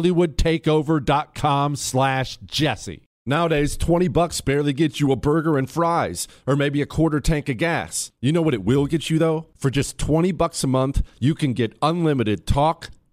[0.00, 6.80] hollywoodtakeover.com slash jesse Nowadays, 20 bucks barely gets you a burger and fries, or maybe
[6.80, 8.10] a quarter tank of gas.
[8.20, 9.46] You know what it will get you though?
[9.58, 12.88] For just 20 bucks a month, you can get unlimited talk,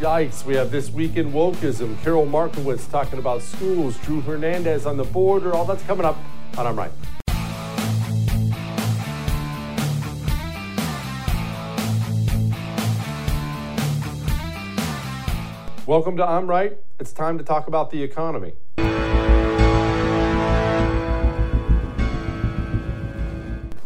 [0.00, 2.02] Yikes, we have This Week in Wokeism.
[2.02, 3.98] Karol Markowicz talking about schools.
[3.98, 5.52] Drew Hernandez on the border.
[5.52, 6.16] All that's coming up
[6.56, 6.90] on I'm Right.
[15.86, 16.78] Welcome to I'm Right.
[16.98, 18.54] It's time to talk about the economy.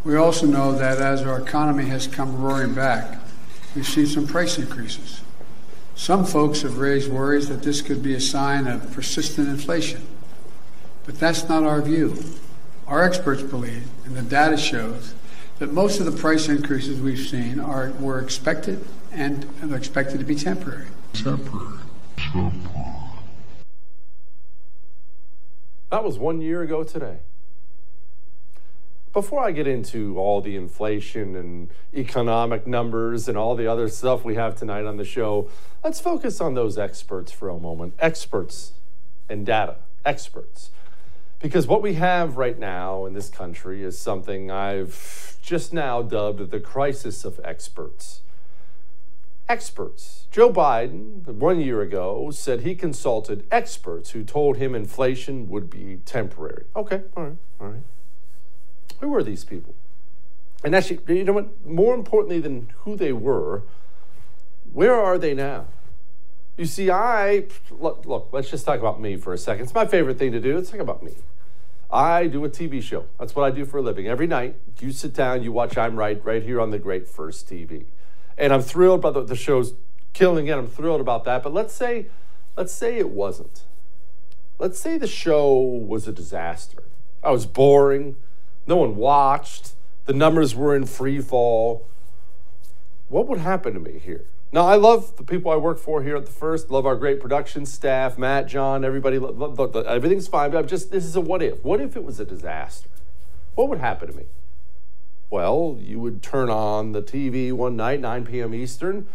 [0.05, 3.19] We also know that as our economy has come roaring back,
[3.75, 5.23] we've seen some price increases.
[5.97, 10.07] Some folks have raised worries that this could be a sign of persistent inflation.
[11.05, 12.23] But that's not our view.
[12.87, 15.15] Our experts believe, and the data shows,
[15.59, 20.27] that most of the price increases we've seen are were expected and are expected to
[20.27, 20.87] be temporary.
[21.13, 21.79] Temporary.
[22.17, 22.61] Temporary.
[25.91, 27.19] That was one year ago today.
[29.15, 34.25] Before I get into all the inflation and economic numbers and all the other stuff
[34.25, 35.49] we have tonight on the show,
[35.85, 37.95] let's focus on those experts for a moment.
[38.01, 38.73] Experts
[39.29, 39.77] and data.
[40.05, 40.71] Experts.
[41.41, 46.51] Because what we have right now in this country is something I've just now dubbed
[46.51, 48.23] the crisis of experts.
[49.49, 50.27] Experts.
[50.33, 56.01] Joe Biden, one year ago, said he consulted experts who told him inflation would be
[56.05, 56.65] temporary.
[56.75, 57.83] Okay, all right, all right.
[59.01, 59.75] Who are these people?
[60.63, 61.67] And actually, you know what?
[61.67, 63.63] More importantly than who they were,
[64.73, 65.67] where are they now?
[66.57, 69.65] You see, I look, look, let's just talk about me for a second.
[69.65, 70.57] It's my favorite thing to do.
[70.57, 71.13] Let's talk about me.
[71.91, 73.07] I do a TV show.
[73.19, 74.09] That's what I do for a living.
[74.09, 77.49] Every night, you sit down, you watch I'm Right right here on the Great First
[77.49, 77.85] TV.
[78.37, 79.75] And I'm thrilled by the, the show's
[80.13, 80.53] killing it.
[80.53, 81.43] I'm thrilled about that.
[81.43, 82.07] But let's say,
[82.57, 83.65] let's say it wasn't.
[84.59, 86.85] Let's say the show was a disaster.
[87.23, 88.17] I was boring.
[88.67, 89.73] No one watched.
[90.07, 91.87] The numbers were in free fall.
[93.09, 94.25] What would happen to me here?
[94.53, 96.71] Now, I love the people I work for here at the First.
[96.71, 99.19] Love our great production staff, Matt, John, everybody.
[99.19, 100.53] Look, look, everything's fine.
[100.53, 101.65] But I'm just this is a what if.
[101.65, 102.89] What if it was a disaster?
[103.57, 104.25] What would happen to me?
[105.29, 108.55] Well, you would turn on the TV one night, 9 p.m.
[108.55, 109.09] Eastern,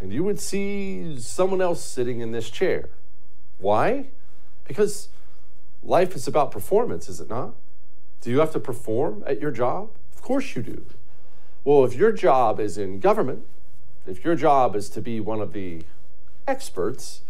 [0.00, 2.88] and you would see someone else sitting in this chair.
[3.58, 4.06] Why?
[4.64, 5.08] Because
[5.82, 7.54] life is about performance, is it not?
[8.20, 9.90] Do you have to perform at your job?
[10.14, 10.84] Of course you do.
[11.64, 13.44] Well, if your job is in government,
[14.06, 15.82] if your job is to be one of the
[16.46, 17.22] experts,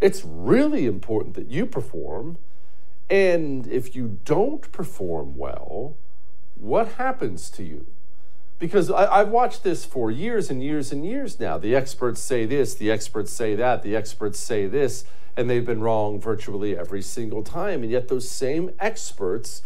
[0.00, 2.38] it's really important that you perform.
[3.08, 5.96] And if you don't perform well,
[6.56, 7.86] what happens to you?
[8.58, 11.58] Because I, have watched this for years and years and years now.
[11.58, 15.04] The experts say this, the experts say that, the experts say this,
[15.36, 17.82] and they've been wrong virtually every single time.
[17.82, 19.62] And yet, those same experts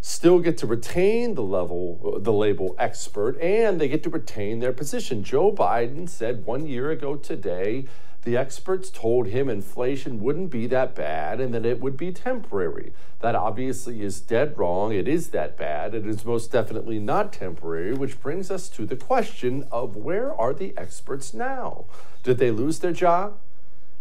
[0.00, 4.72] still get to retain the level the label expert and they get to retain their
[4.72, 5.22] position.
[5.22, 7.84] Joe Biden said 1 year ago today
[8.22, 12.92] the experts told him inflation wouldn't be that bad and that it would be temporary.
[13.20, 14.92] That obviously is dead wrong.
[14.92, 15.94] It is that bad.
[15.94, 20.52] It is most definitely not temporary, which brings us to the question of where are
[20.52, 21.86] the experts now?
[22.22, 23.38] Did they lose their job?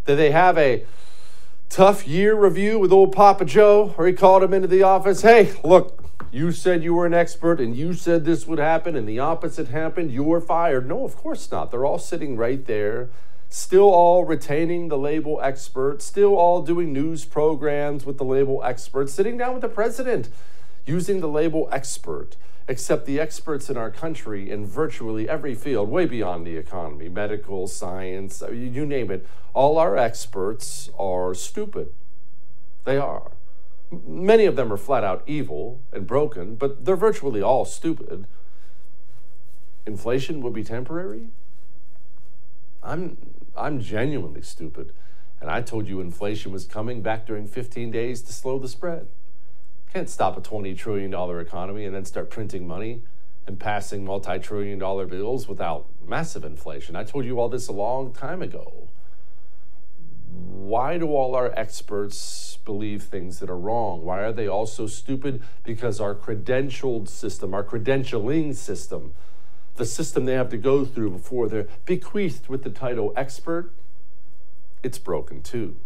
[0.06, 0.86] Did they have a
[1.70, 5.22] tough year review with old Papa Joe, or he called him into the office.
[5.22, 9.08] Hey, look, you said you were an expert and you said this would happen and
[9.08, 10.12] the opposite happened.
[10.12, 10.88] You were fired.
[10.88, 11.70] No, of course not.
[11.70, 13.10] They're all sitting right there,
[13.50, 19.10] still all retaining the label expert, still all doing news programs with the label expert,
[19.10, 20.30] sitting down with the president
[20.88, 22.36] using the label expert
[22.70, 27.68] except the experts in our country in virtually every field, way beyond the economy, medical,
[27.68, 29.26] science, uh, you name it,
[29.56, 31.92] all our experts are stupid.
[32.86, 33.32] They are.
[33.92, 38.28] Many of them are flat out evil and broken, but they're virtually all stupid.
[39.88, 41.30] Inflation will be temporary?
[42.84, 43.18] I'm,
[43.58, 44.94] I'm genuinely stupid.
[45.42, 49.08] And I told you inflation was coming back during 15 days to slow the spread.
[49.94, 53.02] Can't stop a $20 trillion economy and then start printing money
[53.48, 56.96] and passing multi trillion dollar bills without massive inflation.
[56.96, 58.90] I told you all this a long time ago.
[60.32, 64.06] Why do all our experts believe things that are wrong?
[64.06, 65.42] Why are they all so stupid?
[65.64, 69.16] Because our credentialed system, our credentialing system,
[69.78, 73.74] the system they have to go through before they're bequeathed with the title expert,
[74.84, 75.78] it's broken too.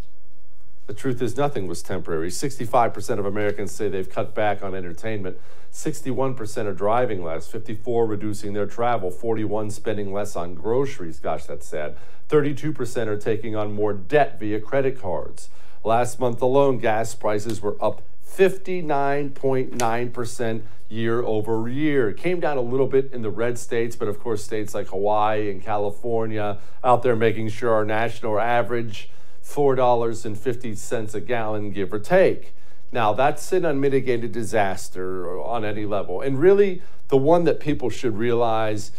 [0.85, 2.30] The truth is, nothing was temporary.
[2.30, 5.38] 65% of Americans say they've cut back on entertainment.
[5.71, 11.19] 61% are driving less, 54 reducing their travel, 41 spending less on groceries.
[11.19, 11.95] Gosh, that's sad.
[12.30, 15.50] 32% are taking on more debt via credit cards.
[15.85, 22.09] Last month alone, gas prices were up 59.9% year over year.
[22.09, 24.88] It came down a little bit in the red states, but of course, states like
[24.88, 29.09] Hawaii and California out there making sure our national average
[29.44, 32.56] $4.50 a gallon, give or take.
[32.92, 36.22] Now, that's an unmitigated disaster on any level.
[36.22, 38.92] And really, the one that people should realize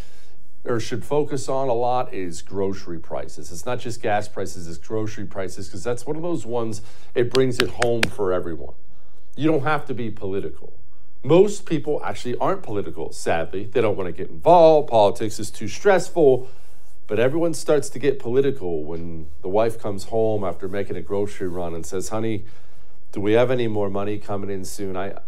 [0.65, 3.53] or should focus on a lot is grocery prices.
[3.53, 6.81] It's not just gas prices, it's grocery prices, because that's one of those ones,
[7.15, 8.75] it brings it home for everyone.
[9.37, 10.73] You don't have to be political.
[11.23, 13.65] Most people actually aren't political, sadly.
[13.65, 14.89] They don't want to get involved.
[14.89, 16.49] Politics is too stressful.
[17.07, 21.49] But everyone starts to get political when the wife comes home after making a grocery
[21.49, 22.45] run and says, "Honey,
[23.13, 24.97] do we have any more money coming in soon?
[24.97, 25.19] I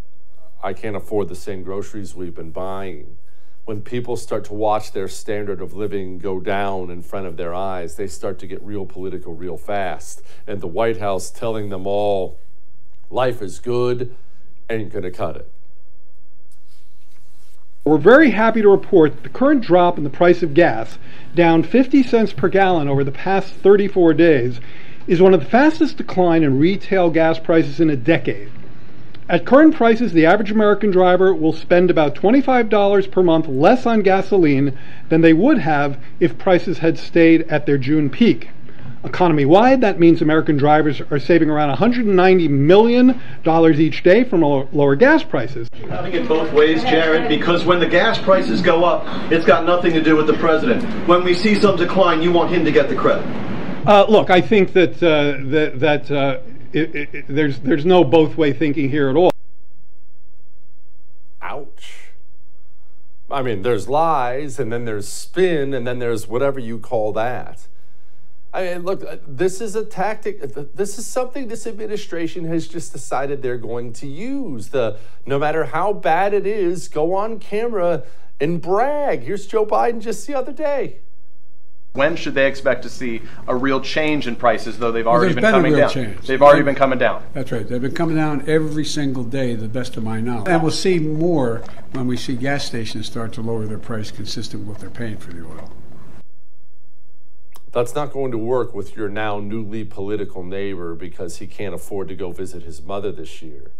[0.63, 3.17] I can't afford the same groceries we've been buying."
[3.65, 7.53] When people start to watch their standard of living go down in front of their
[7.53, 10.23] eyes, they start to get real political real fast.
[10.47, 12.37] And the White House telling them all,
[13.11, 14.15] life is good,
[14.69, 15.51] ain't gonna cut it.
[17.87, 20.99] We're very happy to report that the current drop in the price of gas,
[21.33, 24.59] down 50 cents per gallon over the past 34 days,
[25.07, 28.51] is one of the fastest decline in retail gas prices in a decade.
[29.29, 34.01] At current prices, the average American driver will spend about $25 per month less on
[34.01, 34.77] gasoline
[35.07, 38.49] than they would have if prices had stayed at their June peak.
[39.07, 43.21] Economy wide, that means American drivers are saving around $190 million
[43.79, 45.67] each day from lower gas prices.
[45.89, 49.93] Having it both ways, Jared, because when the gas prices go up, it's got nothing
[49.93, 50.83] to do with the president.
[51.07, 53.25] When we see some decline, you want him to get the credit.
[53.87, 56.39] Uh, look, I think that uh, that, that uh,
[56.73, 59.31] it, it, there's there's no both way thinking here at all.
[61.41, 62.11] Ouch.
[63.31, 67.67] I mean, there's lies, and then there's spin, and then there's whatever you call that.
[68.57, 70.41] I mean, look, uh, this is a tactic.
[70.41, 74.69] Uh, this is something this administration has just decided they're going to use.
[74.69, 74.97] The
[75.27, 78.03] no matter how bad it is, go on camera
[78.41, 79.21] and brag.
[79.21, 80.97] Here's Joe Biden just the other day.
[81.93, 85.43] When should they expect to see a real change in prices, though they've already been,
[85.43, 85.89] been, coming down?
[85.91, 86.25] Change.
[86.25, 87.23] They've already been coming down.
[87.33, 87.67] That's right.
[87.67, 90.47] They've been coming down every single day, the best of my knowledge.
[90.47, 94.65] And we'll see more when we see gas stations start to lower their price consistent
[94.65, 95.71] with what they're paying for the oil.
[97.71, 102.07] That's not going to work with your now newly political neighbor because he can't afford
[102.07, 103.71] to go visit his mother this year.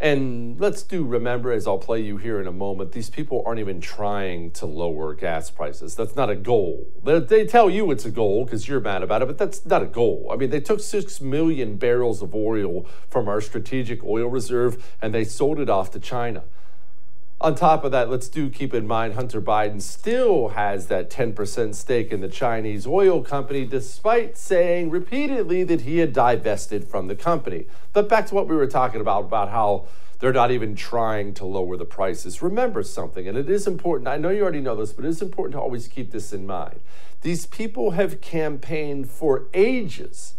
[0.00, 3.60] And let's do remember, as I'll play you here in a moment, these people aren't
[3.60, 5.94] even trying to lower gas prices.
[5.94, 6.86] That's not a goal.
[7.02, 9.82] They, they tell you it's a goal because you're mad about it, but that's not
[9.82, 10.28] a goal.
[10.30, 15.14] I mean, they took 6 million barrels of oil from our strategic oil reserve and
[15.14, 16.42] they sold it off to China.
[17.44, 21.74] On top of that, let's do keep in mind Hunter Biden still has that 10%
[21.74, 27.14] stake in the Chinese oil company, despite saying repeatedly that he had divested from the
[27.14, 27.66] company.
[27.92, 29.84] But back to what we were talking about, about how
[30.20, 32.40] they're not even trying to lower the prices.
[32.40, 34.08] Remember something, and it is important.
[34.08, 36.46] I know you already know this, but it is important to always keep this in
[36.46, 36.80] mind.
[37.20, 40.32] These people have campaigned for ages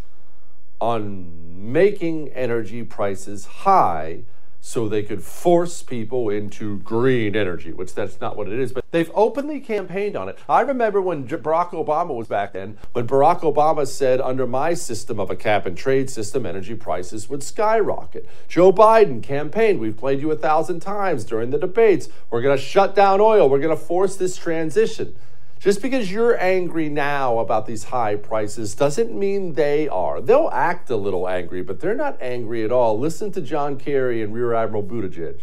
[0.82, 4.24] on making energy prices high
[4.66, 8.74] so they could force people into green energy, which that's not what it is.
[8.74, 10.40] But they've openly campaigned on it.
[10.50, 15.20] I remember when Barack Obama was back then, when Barack Obama said, under my system
[15.20, 18.28] of a cap and trade system, energy prices would skyrocket.
[18.48, 19.80] Joe Biden campaigned.
[19.80, 22.10] We've played you a thousand times during the debates.
[22.32, 23.48] We're going to shut down oil.
[23.48, 25.16] We're going to force this transition.
[25.60, 30.22] Just because you're angry now about these high prices doesn't mean they are.
[30.22, 33.00] They'll act a little angry, but they're not angry at all.
[33.00, 35.40] Listen to John Kerry and Rear Admiral Buttigieg.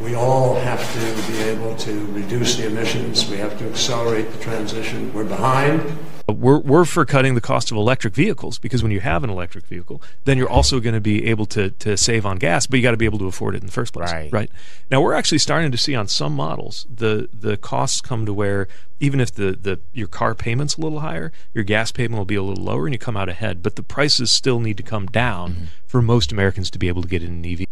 [0.00, 3.30] We all have to be able to reduce the emissions.
[3.30, 5.10] We have to accelerate the transition.
[5.14, 5.96] We're behind.
[6.28, 9.64] We're, we're for cutting the cost of electric vehicles because when you have an electric
[9.66, 12.82] vehicle, then you're also going to be able to, to save on gas, but you
[12.82, 14.10] got to be able to afford it in the first place.
[14.10, 14.32] Right.
[14.32, 14.50] right.
[14.90, 18.66] Now we're actually starting to see on some models the the costs come to where
[18.98, 22.34] even if the, the your car payment's a little higher, your gas payment will be
[22.34, 23.62] a little lower and you come out ahead.
[23.62, 25.64] But the prices still need to come down mm-hmm.
[25.86, 27.66] for most Americans to be able to get in an EV.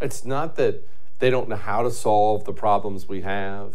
[0.00, 0.86] It's not that
[1.18, 3.74] they don't know how to solve the problems we have.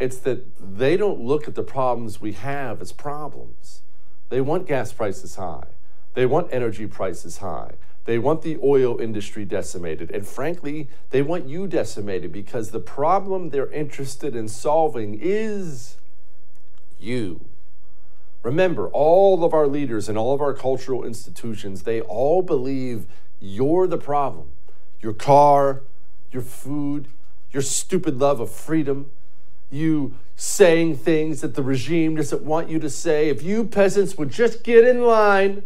[0.00, 3.82] It's that they don't look at the problems we have as problems.
[4.30, 5.68] They want gas prices high.
[6.14, 7.74] They want energy prices high.
[8.06, 10.10] They want the oil industry decimated.
[10.10, 15.98] And frankly, they want you decimated because the problem they're interested in solving is
[16.98, 17.44] you.
[18.42, 23.06] Remember, all of our leaders and all of our cultural institutions, they all believe
[23.38, 24.48] you're the problem
[25.02, 25.82] your car,
[26.30, 27.08] your food,
[27.52, 29.10] your stupid love of freedom,
[29.70, 33.28] you saying things that the regime doesn't want you to say.
[33.28, 35.62] If you peasants would just get in line,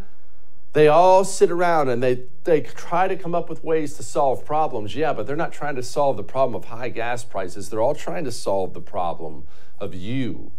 [0.73, 4.44] they all sit around and they, they try to come up with ways to solve
[4.44, 4.96] problems.
[4.96, 7.70] Yeah, but they're not trying to solve the problem of high gas prices.
[7.70, 9.44] They're all trying to solve the problem
[9.78, 10.50] of you.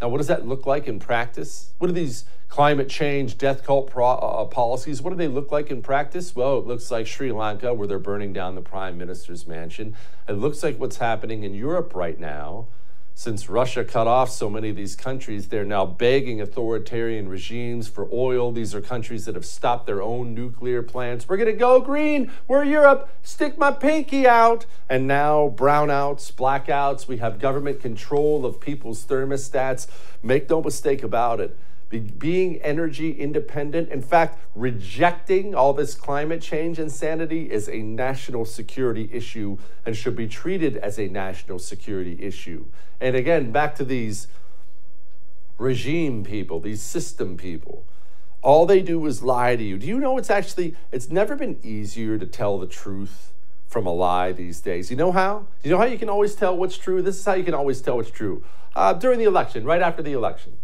[0.00, 1.72] Now, what does that look like in practice?
[1.78, 5.02] What do these climate change, death cult pro- uh, policies.
[5.02, 6.34] What do they look like in practice?
[6.34, 9.94] Well, it looks like Sri Lanka, where they're burning down the prime minister's mansion.
[10.26, 12.66] It looks like what's happening in Europe right now.
[13.18, 18.08] Since Russia cut off so many of these countries, they're now begging authoritarian regimes for
[18.12, 18.52] oil.
[18.52, 21.28] These are countries that have stopped their own nuclear plants.
[21.28, 22.30] We're going to go green.
[22.46, 23.10] We're Europe.
[23.24, 24.66] Stick my pinky out.
[24.88, 27.08] And now, brownouts, blackouts.
[27.08, 29.88] We have government control of people's thermostats.
[30.22, 31.58] Make no mistake about it
[31.88, 38.44] be, being energy independent, in fact, rejecting all this climate change insanity is a national
[38.44, 42.66] security issue and should be treated as a national security issue.
[43.00, 44.28] And again, back to these
[45.56, 47.84] regime people, these system people.
[48.42, 49.78] All they do is lie to you.
[49.78, 53.32] Do you know it's actually, it's never been easier to tell the truth
[53.66, 54.90] from a lie these days.
[54.90, 55.46] You know how?
[55.62, 57.02] You know how you can always tell what's true?
[57.02, 58.44] This is how you can always tell what's true.
[58.76, 60.56] Uh, during the election, right after the election.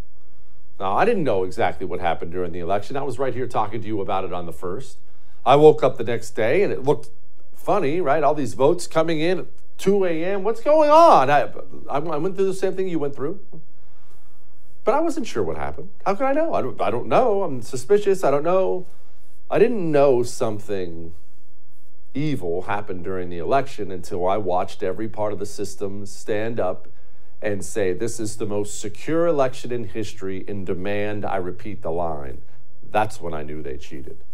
[0.78, 2.97] Now, I didn't know exactly what happened during the election.
[2.97, 4.99] I was right here talking to you about it on the first.
[5.47, 7.11] I woke up the next day and it looked
[7.54, 8.23] funny, right?
[8.23, 9.47] All these votes coming in at
[9.78, 10.43] 2 a.m.
[10.43, 11.31] What's going on?
[11.31, 11.50] I,
[11.88, 13.40] I went through the same thing you went through.
[14.85, 15.90] But I wasn't sure what happened.
[16.04, 16.54] How could I know?
[16.54, 17.43] I don't, I don't know.
[17.43, 18.23] I'm suspicious.
[18.23, 18.87] I don't know.
[19.50, 21.14] I didn't know something
[22.12, 26.88] evil happened during the election until I watched every part of the system stand up
[27.45, 31.91] and say, This is the most secure election in history, and demand I repeat the
[31.91, 32.43] line.
[32.91, 34.25] That's when I knew they cheated.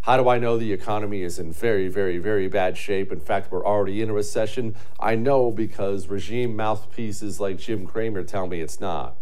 [0.00, 3.12] How do I know the economy is in very, very, very bad shape?
[3.12, 4.74] In fact, we're already in a recession.
[4.98, 9.16] I know because regime mouthpieces like Jim Cramer tell me it's not.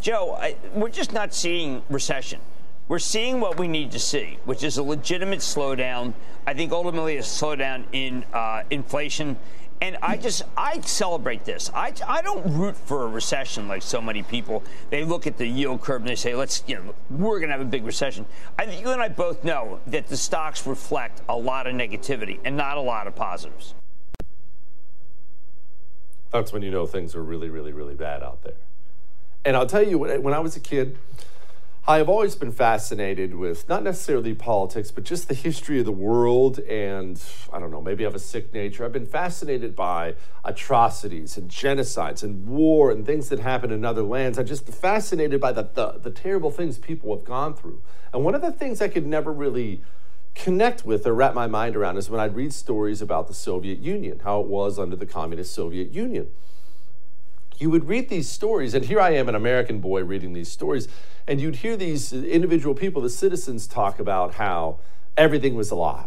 [0.00, 2.40] Joe, I, we're just not seeing recession.
[2.88, 6.14] We're seeing what we need to see, which is a legitimate slowdown.
[6.46, 9.36] I think ultimately a slowdown in uh, inflation
[9.80, 11.70] and I just, I celebrate this.
[11.74, 14.62] I, I don't root for a recession like so many people.
[14.90, 17.52] They look at the yield curve and they say, let's, you know, we're going to
[17.52, 18.26] have a big recession.
[18.58, 22.38] I think you and I both know that the stocks reflect a lot of negativity
[22.44, 23.74] and not a lot of positives.
[26.30, 28.54] That's when you know things are really, really, really bad out there.
[29.44, 30.98] And I'll tell you, when I was a kid,
[31.88, 35.92] I have always been fascinated with not necessarily politics, but just the history of the
[35.92, 36.58] world.
[36.58, 38.84] And I don't know, maybe I have a sick nature.
[38.84, 44.02] I've been fascinated by atrocities and genocides and war and things that happen in other
[44.02, 44.36] lands.
[44.36, 47.80] I'm just fascinated by the, the, the terrible things people have gone through.
[48.12, 49.80] And one of the things I could never really
[50.34, 53.78] connect with or wrap my mind around is when I'd read stories about the Soviet
[53.78, 56.32] Union, how it was under the communist Soviet Union
[57.58, 60.88] you would read these stories, and here I am, an American boy reading these stories,
[61.26, 64.78] and you'd hear these individual people, the citizens, talk about how
[65.16, 66.06] everything was a lie.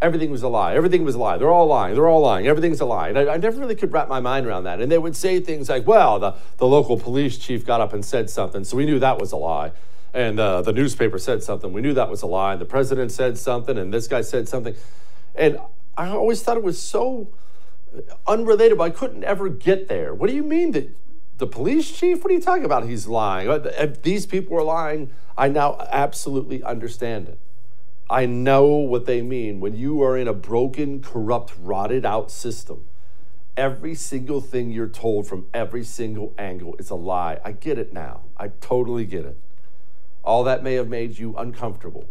[0.00, 0.74] Everything was a lie.
[0.74, 1.38] Everything was a lie.
[1.38, 1.94] They're all lying.
[1.94, 2.46] They're all lying.
[2.46, 3.08] Everything's a lie.
[3.08, 4.80] And I, I, never really could wrap my mind around that.
[4.80, 8.04] And they would say things like, well, the, the local police chief got up and
[8.04, 9.72] said something, so we knew that was a lie.
[10.14, 12.52] And uh, the newspaper said something, we knew that was a lie.
[12.52, 14.74] And the president said something, and this guy said something.
[15.34, 15.58] And
[15.96, 17.28] I always thought it was so
[18.26, 18.82] unrelatable.
[18.82, 20.14] I couldn't ever get there.
[20.14, 20.94] What do you mean that
[21.38, 22.22] the police chief?
[22.22, 22.88] What are you talking about?
[22.88, 23.48] He's lying.
[23.48, 27.38] Uh, if uh, these people are lying, I now absolutely understand it.
[28.10, 29.60] I know what they mean.
[29.60, 32.86] When you are in a broken, corrupt, rotted out system,
[33.56, 37.38] every single thing you're told from every single angle is a lie.
[37.44, 38.22] I get it now.
[38.36, 39.36] I totally get it.
[40.24, 42.08] All that may have made you uncomfortable,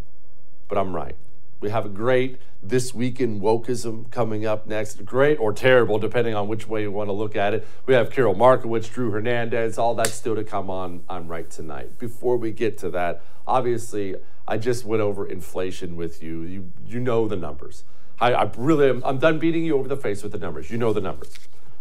[0.70, 1.16] but I'm right.
[1.60, 5.04] We have a great This Week in Wokeism coming up next.
[5.06, 7.68] Great or terrible, depending on which way you want to look at it.
[7.88, 11.98] We have Karol Markowicz, Drew Hernandez, all that still to come on, on Right Tonight.
[11.98, 14.16] Before we get to that, obviously,
[14.48, 16.42] I just went over inflation with you.
[16.44, 17.84] You, you know the numbers.
[18.20, 20.70] I, I really am, I'm done beating you over the face with the numbers.
[20.70, 21.34] You know the numbers.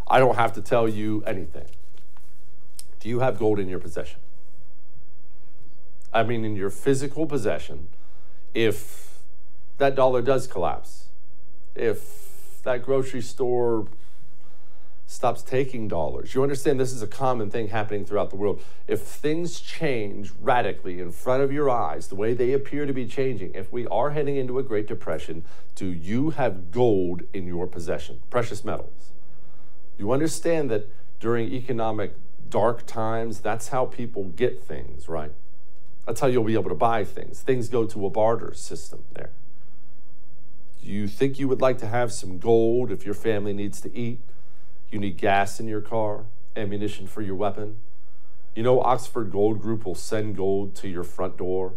[0.08, 1.66] I don't have to tell you anything.
[3.00, 4.20] Do you have gold in your possession?
[6.12, 7.88] I mean, in your physical possession,
[8.54, 9.05] if
[9.78, 11.06] that dollar does collapse,
[11.74, 13.86] if that grocery store
[15.06, 18.60] stops taking dollars, you understand this is a common thing happening throughout the world.
[18.88, 23.06] If things change radically in front of your eyes, the way they appear to be
[23.06, 25.44] changing, if we are heading into a Great Depression,
[25.76, 29.12] do you have gold in your possession, precious metals?
[29.96, 32.14] You understand that during economic
[32.50, 35.32] dark times, that's how people get things, right?
[36.04, 37.40] That's how you'll be able to buy things.
[37.40, 39.30] Things go to a barter system there.
[40.86, 44.20] You think you would like to have some gold if your family needs to eat?
[44.90, 47.76] You need gas in your car, ammunition for your weapon.
[48.54, 51.74] You know, Oxford Gold Group will send gold to your front door.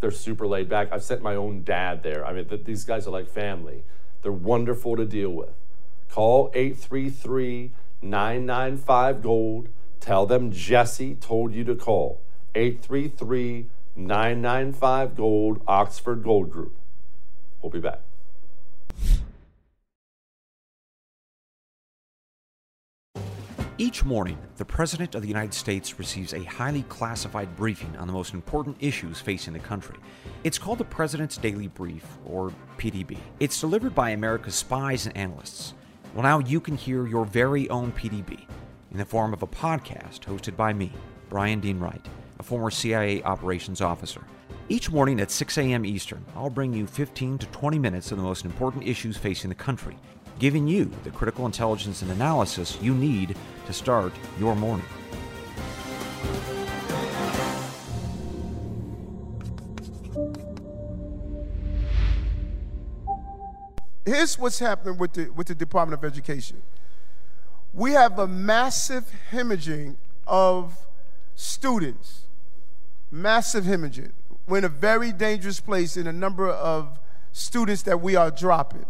[0.00, 0.92] They're super laid back.
[0.92, 2.26] I've sent my own dad there.
[2.26, 3.84] I mean, th- these guys are like family.
[4.22, 5.54] They're wonderful to deal with.
[6.10, 7.70] Call 833
[8.02, 9.68] 995 Gold.
[10.00, 12.20] Tell them Jesse told you to call.
[12.54, 16.79] 833 995 Gold, Oxford Gold Group.
[17.62, 18.00] We'll be back.
[23.80, 28.12] Each morning, the President of the United States receives a highly classified briefing on the
[28.12, 29.96] most important issues facing the country.
[30.44, 33.16] It's called the President's Daily Brief, or PDB.
[33.38, 35.72] It's delivered by America's spies and analysts.
[36.12, 38.44] Well, now you can hear your very own PDB
[38.90, 40.92] in the form of a podcast hosted by me,
[41.30, 42.04] Brian Dean Wright,
[42.38, 44.20] a former CIA operations officer.
[44.70, 45.84] Each morning at 6 a.m.
[45.84, 49.56] Eastern, I'll bring you 15 to 20 minutes of the most important issues facing the
[49.56, 49.98] country,
[50.38, 53.34] giving you the critical intelligence and analysis you need
[53.66, 54.86] to start your morning.
[64.06, 66.62] Here's what's happening with the, with the Department of Education.
[67.74, 69.96] We have a massive hemorrhaging
[70.28, 70.86] of
[71.34, 72.26] students,
[73.10, 74.12] massive hemorrhaging
[74.46, 76.98] we're in a very dangerous place in a number of
[77.32, 78.86] students that we are dropping.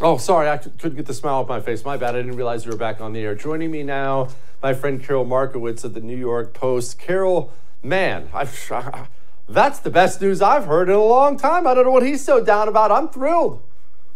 [0.00, 1.84] Oh, sorry, I couldn't get the smile off my face.
[1.84, 2.14] My bad.
[2.14, 3.34] I didn't realize you were back on the air.
[3.34, 4.28] Joining me now,
[4.62, 6.98] my friend Karol Markowicz of the New York Post.
[6.98, 7.50] Karol,
[7.82, 9.08] man, I've,
[9.48, 11.66] that's the best news I've heard in a long time.
[11.66, 12.92] I don't know what he's so down about.
[12.92, 13.62] I'm thrilled.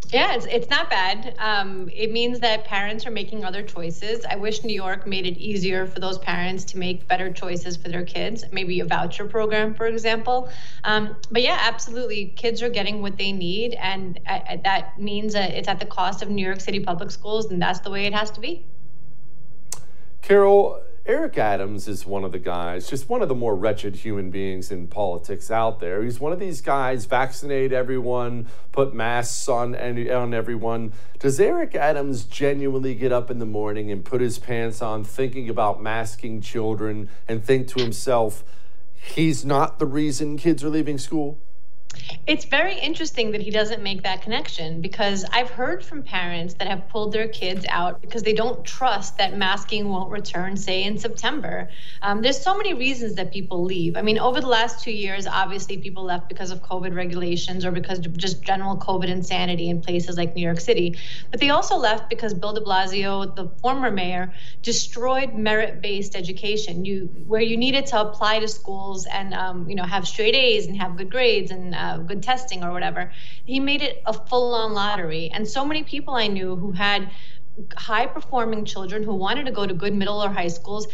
[0.08, 1.36] Yeah, it's, it's not bad.
[1.38, 4.24] Um, it means that parents are making other choices.
[4.24, 7.88] I wish New York made it easier for those parents to make better choices for
[7.88, 10.48] their kids, maybe a voucher program, for example.
[10.82, 12.26] Um, but yeah, absolutely.
[12.26, 16.22] Kids are getting what they need, and uh, that means that it's at the cost
[16.22, 18.64] of New York City public schools, and that's the way it has to be.
[20.22, 24.30] Karol, Eric Adams is one of the guys, just one of the more wretched human
[24.30, 26.04] beings in politics out there.
[26.04, 30.92] He's one of these guys, vaccinate everyone, put masks on, and on everyone.
[31.18, 35.48] Does Eric Adams genuinely get up in the morning and put his pants on thinking
[35.48, 38.44] about masking children and think to himself,
[38.94, 41.40] he's not the reason kids are leaving school?
[42.26, 46.68] It's very interesting that he doesn't make that connection because I've heard from parents that
[46.68, 50.98] have pulled their kids out because they don't trust that masking won't return, say, in
[50.98, 51.68] September.
[52.02, 53.96] Um, there's so many reasons that people leave.
[53.96, 57.72] I mean, over the last two years, obviously, people left because of COVID regulations or
[57.72, 60.96] because of just general COVID insanity in places like New York City.
[61.30, 66.84] But they also left because Bill de Blasio, the former mayor, destroyed merit-based education.
[66.84, 70.66] You where you needed to apply to schools and um, you know have straight A's
[70.66, 73.12] and have good grades and uh, good testing or whatever.
[73.44, 75.30] He made it a full on lottery.
[75.32, 77.10] And so many people I knew who had
[77.76, 80.86] high performing children who wanted to go to good middle or high schools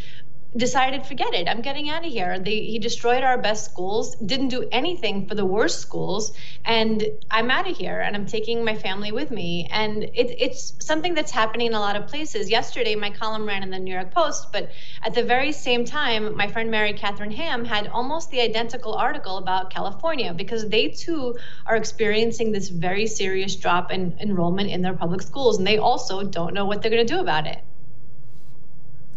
[0.56, 2.38] decided forget it i'm getting out of here.
[2.38, 6.32] They, he destroyed our best schools didn't do anything for the worst schools
[6.64, 9.68] and i'm out of here and i'm taking my family with me.
[9.70, 12.50] And it, it's something that's happening in a lot of places.
[12.50, 14.70] Yesterday my column ran in the new york post but
[15.02, 19.38] at the very same time my friend mary katharine ham had almost the identical article
[19.38, 24.94] about california because they too are experiencing this very serious drop in enrollment in their
[24.94, 27.60] public schools and they also don't know what they're going to do about it.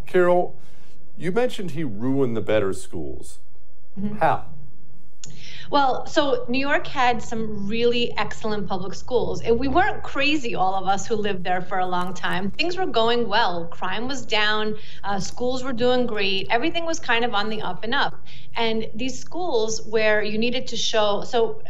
[0.06, 0.54] Karol
[1.20, 3.40] you mentioned he ruined the better schools.
[3.98, 4.16] Mm-hmm.
[4.16, 4.46] How?
[5.70, 9.40] Well, so New York had some really excellent public schools.
[9.42, 12.50] And we weren't crazy, all of us who lived there for a long time.
[12.50, 13.66] Things were going well.
[13.66, 17.84] Crime was down, uh, schools were doing great, everything was kind of on the up
[17.84, 18.20] and up.
[18.56, 21.62] And these schools where you needed to show, so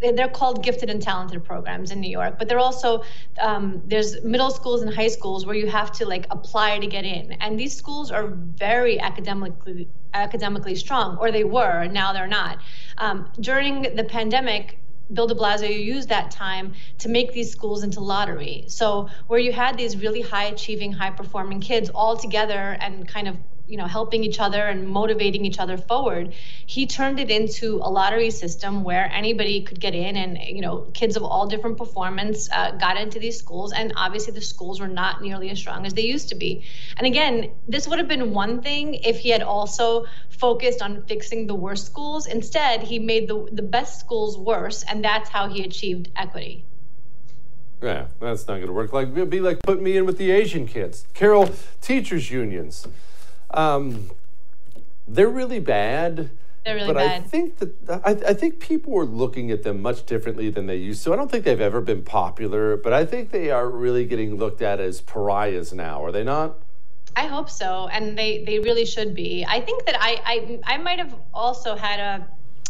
[0.00, 3.02] they're called gifted and talented programs in New York, but they're also
[3.40, 7.04] um, there's middle schools and high schools where you have to like apply to get
[7.04, 12.58] in, and these schools are very academically academically strong, or they were, now they're not.
[12.96, 14.78] Um, during the pandemic,
[15.12, 18.64] Bill de Blasio used that time to make these schools into lottery.
[18.68, 23.28] So where you had these really high achieving, high performing kids all together and kind
[23.28, 23.36] of
[23.68, 26.34] you know helping each other and motivating each other forward
[26.66, 30.78] he turned it into a lottery system where anybody could get in and you know
[30.94, 34.88] kids of all different performance uh, got into these schools and obviously the schools were
[34.88, 36.64] not nearly as strong as they used to be
[36.96, 41.46] and again this would have been one thing if he had also focused on fixing
[41.46, 45.62] the worst schools instead he made the, the best schools worse and that's how he
[45.62, 46.64] achieved equity
[47.80, 48.92] yeah, that's not going to work.
[48.92, 51.06] Like, be like put me in with the Asian kids.
[51.14, 51.50] Karol,
[51.80, 52.88] teachers' unions.
[53.50, 54.10] Um,
[55.06, 56.30] they're really bad.
[56.64, 57.22] They're really but bad.
[57.22, 60.76] I think that I, I, think people are looking at them much differently than they
[60.76, 61.12] used to.
[61.12, 64.60] I don't think they've ever been popular, but I think they are really getting looked
[64.60, 66.04] at as pariahs now.
[66.04, 66.58] Are they not?
[67.16, 69.46] I hope so, and they they really should be.
[69.48, 72.28] I think that I I, I might have also had a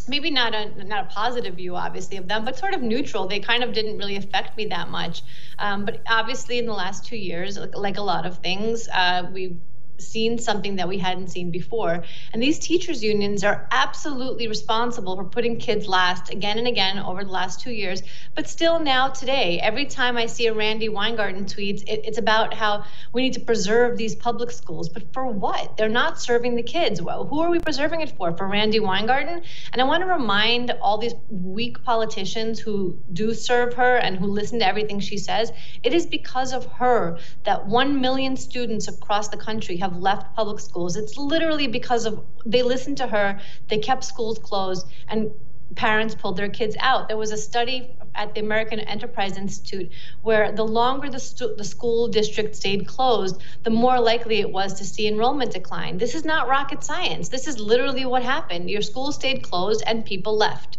[0.08, 3.40] maybe not a not a positive view obviously of them but sort of neutral they
[3.40, 5.22] kind of didn't really affect me that much
[5.58, 9.28] um, but obviously in the last two years like, like a lot of things uh,
[9.32, 9.58] we've
[9.98, 12.02] seen something that we hadn't seen before.
[12.32, 17.24] And these teachers' unions are absolutely responsible for putting kids last again and again over
[17.24, 18.02] the last two years.
[18.34, 22.54] But still, now today, every time I see a Randi Weingarten tweet, it, it's about
[22.54, 24.88] how we need to preserve these public schools.
[24.88, 25.76] But for what?
[25.76, 27.02] They're not serving the kids.
[27.02, 28.36] Well, who are we preserving it for?
[28.36, 29.42] For Randi Weingarten?
[29.72, 34.26] And I want to remind all these weak politicians who do serve her and who
[34.26, 39.28] listen to everything she says, it is because of her that 1 million students across
[39.28, 40.96] the country have have left public schools.
[40.96, 45.30] It's literally because of they listened to her, they kept schools closed, and
[45.74, 47.08] parents pulled their kids out.
[47.08, 49.90] There was a study at the American Enterprise Institute
[50.22, 54.74] where the longer the, stu- the school district stayed closed, the more likely it was
[54.74, 55.98] to see enrollment decline.
[55.98, 57.28] This is not rocket science.
[57.28, 58.70] This is literally what happened.
[58.70, 60.78] Your school stayed closed and people left.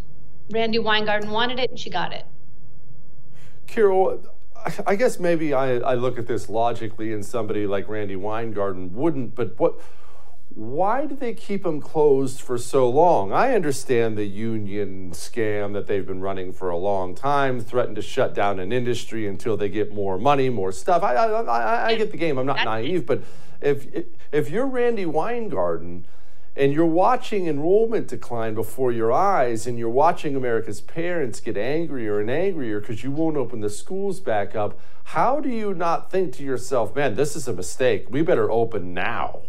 [0.51, 2.25] Randi Weingarten wanted it and she got it.
[3.67, 4.23] Karol,
[4.85, 9.35] I guess maybe I, I look at this logically, and somebody like Randi Weingarten wouldn't.
[9.35, 9.79] But what?
[10.49, 13.31] Why do they keep them closed for so long?
[13.31, 18.01] I understand the union scam that they've been running for a long time, threatened to
[18.01, 21.03] shut down an industry until they get more money, more stuff.
[21.03, 22.37] I I, I, I get the game.
[22.37, 23.23] I'm not naive, but
[23.61, 23.85] if
[24.31, 26.05] if you're Randi Weingarten
[26.59, 32.19] and you're watching enrollment decline before your eyes, and you're watching America's parents get angrier
[32.19, 34.77] and angrier because you won't open the schools back up.
[35.05, 38.07] How do you not think to yourself, man, this is a mistake?
[38.09, 39.43] We better open now?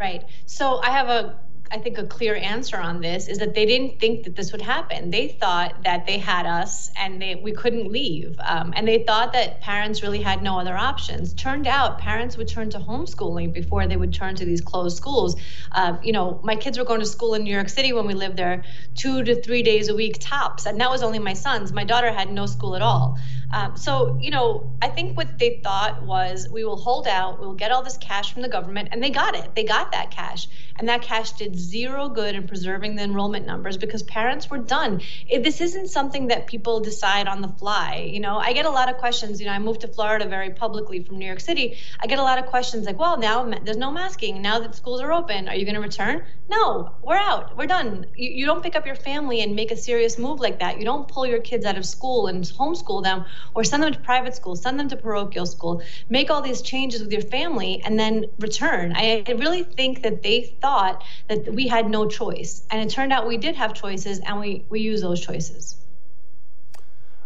[0.00, 0.24] Right.
[0.46, 1.38] So I have a
[1.74, 4.62] I think a clear answer on this is that they didn't think that this would
[4.62, 5.10] happen.
[5.10, 8.38] They thought that they had us and they, we couldn't leave.
[8.38, 11.34] Um, and they thought that parents really had no other options.
[11.34, 15.34] Turned out parents would turn to homeschooling before they would turn to these closed schools.
[15.72, 18.14] Uh, you know, my kids were going to school in New York City when we
[18.14, 18.62] lived there
[18.94, 20.66] two to three days a week tops.
[20.66, 21.72] And that was only my son's.
[21.72, 23.18] My daughter had no school at all.
[23.52, 27.54] Um, so, you know, I think what they thought was we will hold out, we'll
[27.54, 28.88] get all this cash from the government.
[28.92, 29.54] And they got it.
[29.54, 30.48] They got that cash.
[30.76, 35.00] And that cash did zero good in preserving the enrollment numbers because parents were done.
[35.30, 38.08] This isn't something that people decide on the fly.
[38.12, 39.40] You know, I get a lot of questions.
[39.40, 41.78] You know, I moved to Florida very publicly from New York City.
[42.00, 44.42] I get a lot of questions like, well, now there's no masking.
[44.42, 46.22] Now that schools are open, are you going to return?
[46.48, 47.56] No, we're out.
[47.56, 48.06] We're done.
[48.14, 50.78] You, you don't pick up your family and make a serious move like that.
[50.78, 53.24] You don't pull your kids out of school and homeschool them
[53.54, 57.02] or send them to private school, send them to parochial school, make all these changes
[57.02, 58.92] with your family, and then return.
[58.94, 61.02] I really think that they thought
[61.44, 62.62] that we had no choice.
[62.70, 65.76] And it turned out we did have choices and we, we use those choices.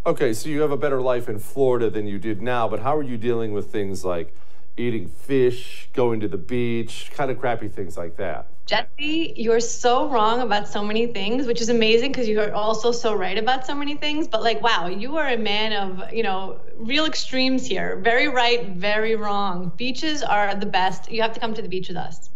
[0.07, 2.97] Okay, so you have a better life in Florida than you did now, but how
[2.97, 4.35] are you dealing with things like
[4.77, 8.47] eating fish, going to the beach, kind of crappy things like that?
[8.65, 13.15] Jesse, you're so wrong about so many things, which is amazing because you're also so
[13.15, 14.29] right about so many things.
[14.29, 17.97] But like, wow, you are a man of, you know, real extremes here.
[17.97, 19.73] Very right, very wrong.
[19.77, 21.11] Beaches are the best.
[21.11, 22.29] You have to come to the beach with us.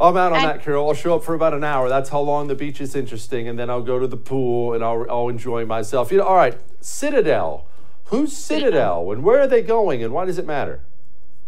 [0.00, 0.88] I'm out on that, Karol.
[0.88, 1.88] I'll show up for about an hour.
[1.88, 4.82] That's how long the beach is interesting, and then I'll go to the pool and
[4.82, 6.10] I'll, I'll enjoy myself.
[6.10, 7.66] You know, all right, Citadel.
[8.06, 10.80] Who's Citadel, and where are they going, and why does it matter?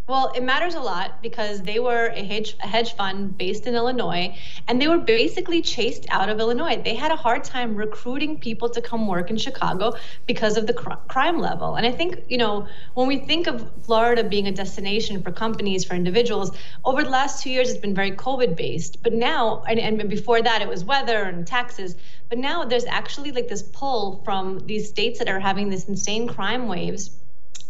[0.09, 3.75] Well, it matters a lot because they were a hedge, a hedge fund based in
[3.75, 4.39] Illinois,
[4.69, 6.81] and they were basically chased out of Illinois.
[6.81, 9.95] They had a hard time recruiting people to come work in Chicago
[10.29, 11.75] because of the cr- crime level.
[11.75, 15.85] And I think, you know, when we think of Florida being a destination for companies,
[15.85, 19.03] for individuals, over the last two years, it's been very COVID based.
[19.03, 21.97] But now, and, and before that, it was weather and taxes.
[22.29, 26.29] But now there's actually like this pull from these states that are having this insane
[26.29, 27.11] crime waves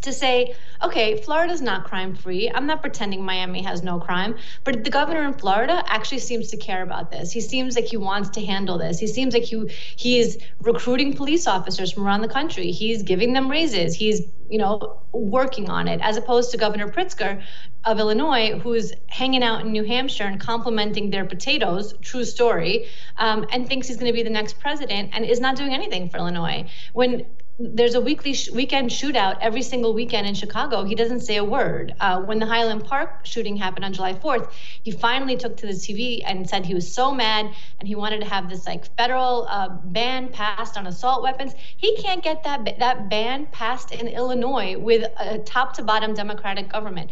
[0.07, 2.49] to say, okay, Florida's not crime free.
[2.49, 6.57] I'm not pretending Miami has no crime, but the governor in Florida actually seems to
[6.57, 7.31] care about this.
[7.31, 8.99] He seems like he wants to handle this.
[8.99, 12.71] He seems like he he is recruiting police officers from around the country.
[12.71, 13.95] He's giving them raises.
[13.95, 17.41] He's you know working on it, as opposed to Governor Pritzker
[17.85, 23.45] of Illinois, who's hanging out in New Hampshire and complimenting their potatoes, true story, um,
[23.51, 26.17] and thinks he's going to be the next president and is not doing anything for
[26.17, 26.65] Illinois.
[26.93, 27.25] When
[27.59, 30.83] there's a weekly sh- weekend shootout every single weekend in Chicago.
[30.83, 31.95] He doesn't say a word.
[31.99, 34.51] Uh, when the Highland Park shooting happened on July 4th,
[34.83, 38.21] he finally took to the TV and said he was so mad and he wanted
[38.21, 41.53] to have this like federal uh, ban passed on assault weapons.
[41.77, 46.69] He can't get that that ban passed in Illinois with a top to bottom Democratic
[46.69, 47.11] government.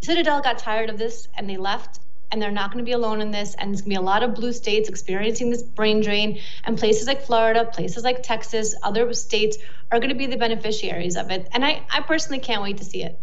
[0.00, 3.20] Citadel got tired of this and they left and they're not going to be alone
[3.20, 3.54] in this.
[3.54, 6.78] And there's going to be a lot of blue states experiencing this brain drain, and
[6.78, 9.58] places like Florida, places like Texas, other states
[9.92, 11.48] are going to be the beneficiaries of it.
[11.52, 13.18] And I, I personally can't wait to see it.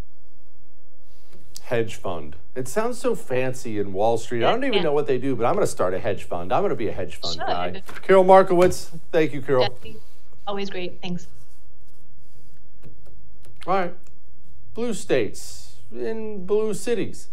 [1.64, 2.36] Hedge fund.
[2.56, 4.44] It sounds so fancy in Wall Street.
[4.44, 6.54] I don't even know what they do, but I'm going to start a hedge fund.
[6.54, 7.48] I'm going to be a hedge fund Should.
[7.48, 7.84] guy.
[8.04, 9.68] Karol Markowicz, thank you, Karol.
[9.68, 9.98] Jesse,
[10.46, 11.02] always great.
[11.02, 11.28] Thanks.
[13.66, 13.96] All right.
[14.74, 17.30] Blue states in blue cities.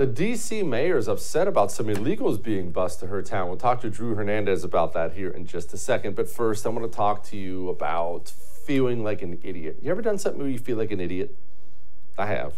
[0.00, 3.48] The DC mayor is upset about some illegals being bused to her town.
[3.48, 6.16] We'll talk to Drew Hernandez about that here in just a second.
[6.16, 8.30] But first, I want to talk to you about
[8.64, 9.80] feeling like an idiot.
[9.82, 11.36] You ever done something where you feel like an idiot?
[12.16, 12.54] I have.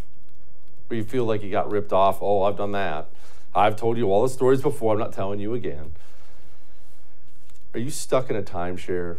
[0.86, 2.18] Where you feel like you got ripped off.
[2.20, 3.08] Oh, I've done that.
[3.56, 4.92] I've told you all the stories before.
[4.92, 5.90] I'm not telling you again.
[7.74, 9.16] Are you stuck in a timeshare?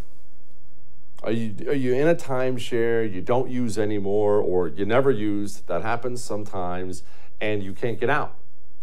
[1.23, 5.67] Are you, are you in a timeshare you don't use anymore or you never used?
[5.67, 7.03] That happens sometimes
[7.41, 8.35] and you can't get out.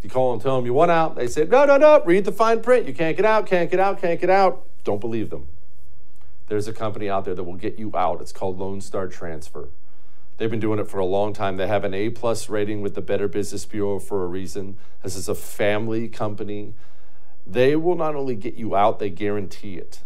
[0.03, 1.17] You call and tell them you want out.
[1.17, 2.87] They say, no, no, no, read the fine print.
[2.87, 4.67] You can't get out, can't get out, can't get out.
[4.85, 5.49] Don't believe them.
[6.49, 8.21] There's a company out there that will get you out.
[8.21, 9.69] It's called Lone Star Transfer.
[10.39, 11.59] They've been doing it for a long time.
[11.59, 14.79] They have an A plus rating with the Better Business Bureau for a reason.
[15.03, 16.73] This is a family company.
[17.47, 20.01] They will not only get you out, they guarantee it.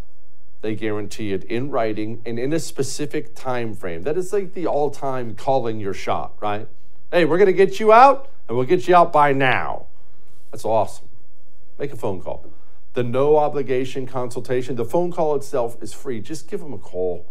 [0.60, 4.02] They guarantee it in writing and in a specific time frame.
[4.02, 6.66] That is like the all-time calling your shot, right?
[7.12, 9.86] Hey, we're to get you out and we'll get you out by now.
[10.50, 11.08] That's awesome.
[11.78, 12.46] Make a phone call.
[12.94, 16.20] The no obligation consultation, the phone call itself is free.
[16.20, 17.26] Just give them a call.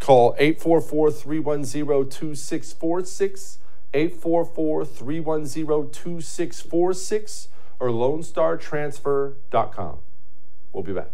[0.00, 3.58] Call 844 310 2646,
[3.92, 9.98] 844 310 2646, or LoneStarTransfer.com.
[10.72, 11.10] We'll be back.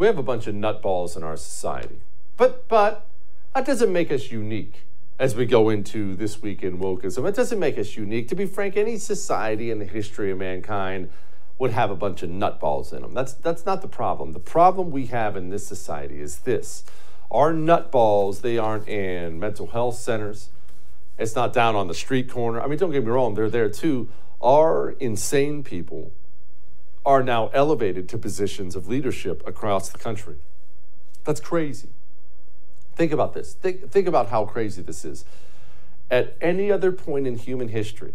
[0.00, 2.00] We have a bunch of nutballs in our society.
[2.38, 3.06] But, but,
[3.54, 4.86] that doesn't make us unique
[5.18, 7.28] as we go into this week in wokeism.
[7.28, 8.26] It doesn't make us unique.
[8.28, 11.10] To be frank, any society in the history of mankind
[11.58, 13.12] would have a bunch of nutballs in them.
[13.12, 14.32] That's, that's not the problem.
[14.32, 16.82] The problem we have in this society is this.
[17.30, 20.48] Our nutballs, they aren't in mental health centers.
[21.18, 22.62] It's not down on the street corner.
[22.62, 24.08] I mean, don't get me wrong, they're there too.
[24.40, 26.12] Our insane people
[27.04, 30.36] are now elevated to positions of leadership across the country.
[31.24, 31.88] That's crazy.
[32.94, 33.54] Think about this.
[33.54, 35.24] Think, think about how crazy this is.
[36.10, 38.14] At any other point in human history,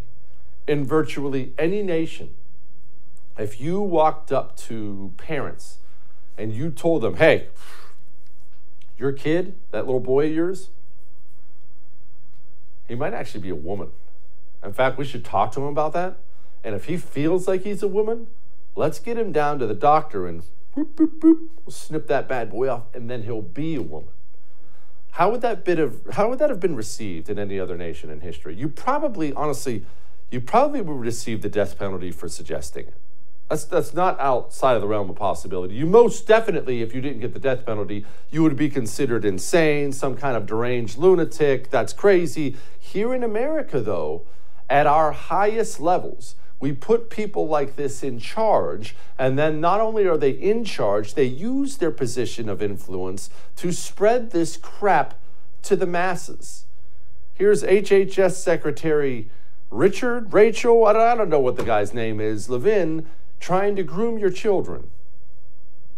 [0.67, 2.35] in virtually any nation,
[3.37, 5.77] if you walked up to parents
[6.37, 7.47] and you told them, hey,
[8.97, 10.69] your kid, that little boy of yours,
[12.87, 13.89] he might actually be a woman.
[14.63, 16.17] In fact, we should talk to him about that.
[16.63, 18.27] And if he feels like he's a woman,
[18.75, 20.43] let's get him down to the doctor and
[20.75, 24.09] boop, boop, boop, snip that bad boy off, and then he'll be a woman.
[25.11, 28.09] How would that bit of how would that have been received in any other nation
[28.09, 28.53] in history?
[28.53, 29.85] You probably, honestly,
[30.29, 32.93] you probably would receive the death penalty for suggesting it.
[33.49, 35.75] That's, that's not outside of the realm of possibility.
[35.75, 39.91] You most definitely, if you didn't get the death penalty, you would be considered insane,
[39.91, 41.69] some kind of deranged lunatic.
[41.69, 42.57] That's crazy.
[42.77, 44.23] Here in America, though,
[44.67, 50.07] at our highest levels, we put people like this in charge, and then not only
[50.07, 55.19] are they in charge, they use their position of influence to spread this crap
[55.63, 56.65] to the masses.
[57.33, 59.29] Here's HHS Secretary
[59.71, 63.07] Richard, Rachel, I don't, know what the guy's name is, Levin,
[63.39, 64.89] trying to groom your children.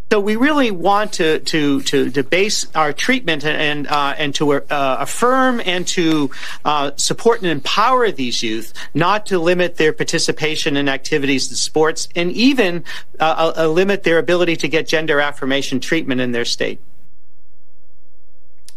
[0.09, 4.53] So we really want to to to, to base our treatment and uh, and to
[4.53, 4.61] uh,
[5.01, 6.31] affirm and to
[6.63, 12.07] uh, support and empower these youth, not to limit their participation in activities and sports,
[12.15, 12.85] and even
[13.19, 16.79] uh, uh, limit their ability to get gender affirmation treatment in their state.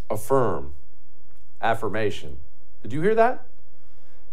[0.09, 0.73] Affirm,
[1.61, 2.39] affirmation.
[2.83, 3.45] Did you hear that?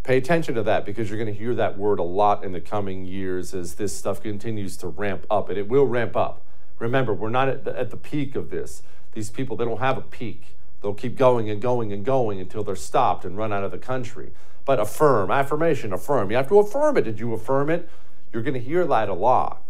[0.03, 2.61] Pay attention to that because you're going to hear that word a lot in the
[2.61, 6.43] coming years as this stuff continues to ramp up, and it will ramp up.
[6.79, 8.83] Remember, we're not at the, at the peak of this.
[9.13, 10.57] These people, they don't have a peak.
[10.81, 13.79] They'll keep going and going and going until they're stopped and run out of the
[13.79, 14.31] country.
[14.65, 16.31] But affirm, affirmation, affirm.
[16.31, 17.03] You have to affirm it.
[17.03, 17.89] Did you affirm it?
[18.33, 19.63] You're going to hear that a lot.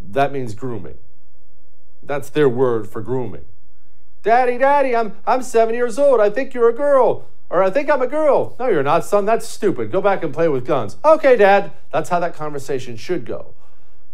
[0.00, 0.98] That means grooming.
[2.02, 3.44] That's their word for grooming.
[4.22, 6.20] Daddy, daddy, I'm, I'm seven years old.
[6.20, 7.28] I think you're a girl.
[7.50, 8.56] Or I think I'm a girl.
[8.58, 9.26] No, you're not, son.
[9.26, 9.92] That's stupid.
[9.92, 10.96] Go back and play with guns.
[11.04, 11.72] Okay, dad.
[11.92, 13.54] That's how that conversation should go.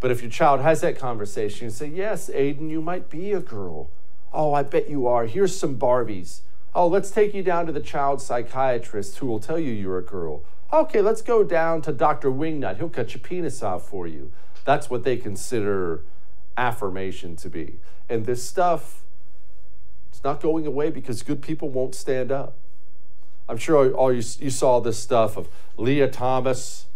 [0.00, 3.40] But if your child has that conversation, you say, Yes, Aiden, you might be a
[3.40, 3.90] girl.
[4.32, 5.26] Oh, I bet you are.
[5.26, 6.40] Here's some Barbies.
[6.74, 10.04] Oh, let's take you down to the child psychiatrist who will tell you you're a
[10.04, 10.42] girl.
[10.72, 12.30] Okay, let's go down to Dr.
[12.30, 12.76] Wingnut.
[12.76, 14.30] He'll cut your penis off for you.
[14.64, 16.02] That's what they consider
[16.56, 17.80] affirmation to be.
[18.08, 19.02] And this stuff,
[20.10, 22.56] it's not going away because good people won't stand up.
[23.48, 26.86] I'm sure all you, you saw this stuff of Lia Thomas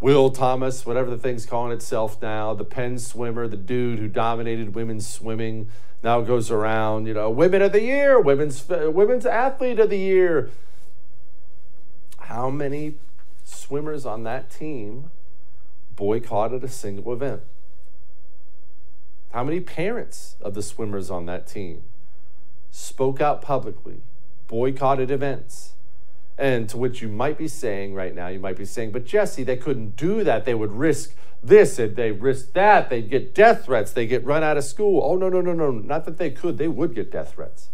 [0.00, 4.74] Will Thomas, whatever the thing's calling itself now, the Penn swimmer, the dude who dominated
[4.74, 5.68] women's swimming,
[6.04, 10.50] now goes around, you know, women of the year, women's women's athlete of the year.
[12.20, 12.94] How many
[13.42, 15.10] swimmers on that team
[15.96, 17.42] boycotted a single event?
[19.32, 21.82] How many parents of the swimmers on that team
[22.70, 24.02] spoke out publicly,
[24.46, 25.72] boycotted events?
[26.38, 29.42] And to which you might be saying right now, you might be saying, but Jesse,
[29.42, 30.44] they couldn't do that.
[30.44, 32.90] They would risk this and they risk that.
[32.90, 33.92] They'd get death threats.
[33.92, 35.02] They get run out of school.
[35.04, 35.72] Oh, no, no, no, no.
[35.72, 36.56] Not that they could.
[36.56, 37.70] They would get death threats.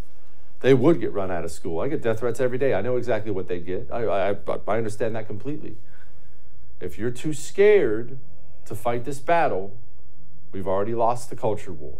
[0.61, 1.79] They would get run out of school.
[1.79, 2.73] I get death threats every day.
[2.73, 3.87] I know exactly what they get.
[3.91, 4.35] I, I,
[4.67, 5.77] I understand that completely.
[6.81, 8.17] If you're too scared
[8.65, 9.77] to fight this battle,
[10.51, 11.99] we've already lost the culture war.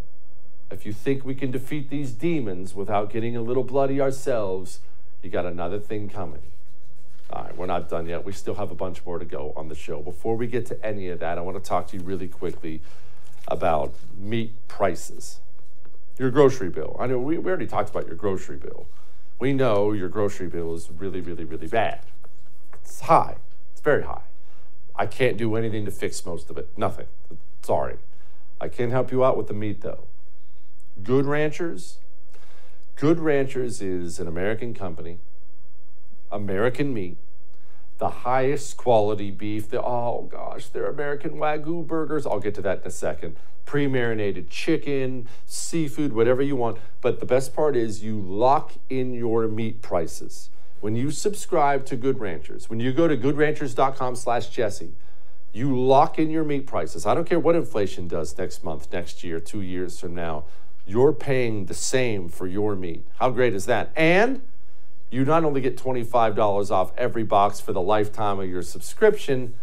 [0.68, 4.80] If you think we can defeat these demons without getting a little bloody ourselves,
[5.22, 6.42] you got another thing coming.
[7.30, 8.24] All right, we're not done yet.
[8.24, 10.00] We still have a bunch more to go on the show.
[10.00, 12.82] Before we get to any of that, I want to talk to you really quickly
[13.48, 15.40] about meat prices.
[16.18, 16.96] Your grocery bill.
[16.98, 18.86] I know we, we already talked about your grocery bill.
[19.38, 22.00] We know your grocery bill is really, really, really bad.
[22.74, 23.36] It's high.
[23.72, 24.22] It's very high.
[24.94, 26.70] I can't do anything to fix most of it.
[26.76, 27.06] Nothing.
[27.62, 27.96] Sorry.
[28.60, 30.06] I can help you out with the meat, though.
[31.02, 31.98] Good Ranchers.
[32.94, 35.18] Good Ranchers is an American company
[36.30, 37.16] American meat,
[37.98, 39.68] the highest quality beef.
[39.70, 42.26] The, oh gosh, they're American Wagyu burgers.
[42.26, 43.36] I'll get to that in a second.
[43.64, 46.78] Pre marinated chicken, seafood, whatever you want.
[47.00, 50.50] But the best part is you lock in your meat prices.
[50.80, 54.92] When you subscribe to Good Ranchers, when you go to goodranchers.com slash Jesse,
[55.52, 57.06] you lock in your meat prices.
[57.06, 60.44] I don't care what inflation does next month, next year, two years from now.
[60.86, 63.06] You're paying the same for your meat.
[63.18, 63.90] How great is that?
[63.96, 64.42] And
[65.10, 69.54] you not only get $25 off every box for the lifetime of your subscription,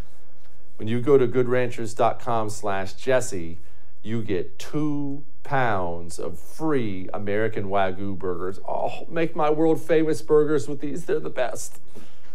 [0.78, 3.60] when you go to goodranchers.com slash Jesse,
[4.02, 8.60] you get two pounds of free American Wagyu burgers.
[8.68, 11.06] Oh, make my world famous burgers with these.
[11.06, 11.80] They're the best.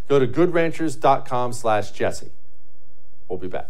[0.09, 2.31] Go to goodranchers.com slash Jesse.
[3.29, 3.69] We'll be back.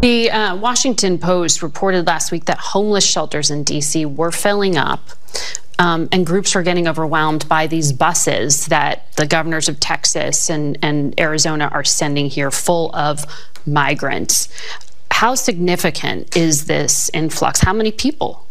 [0.00, 4.06] The uh, Washington Post reported last week that homeless shelters in D.C.
[4.06, 5.10] were filling up.
[5.78, 10.78] Um, and groups were getting overwhelmed by these buses that the governors of Texas and,
[10.82, 13.26] and Arizona are sending here full of
[13.66, 14.48] migrants.
[15.10, 17.60] How significant is this influx?
[17.60, 18.46] How many people?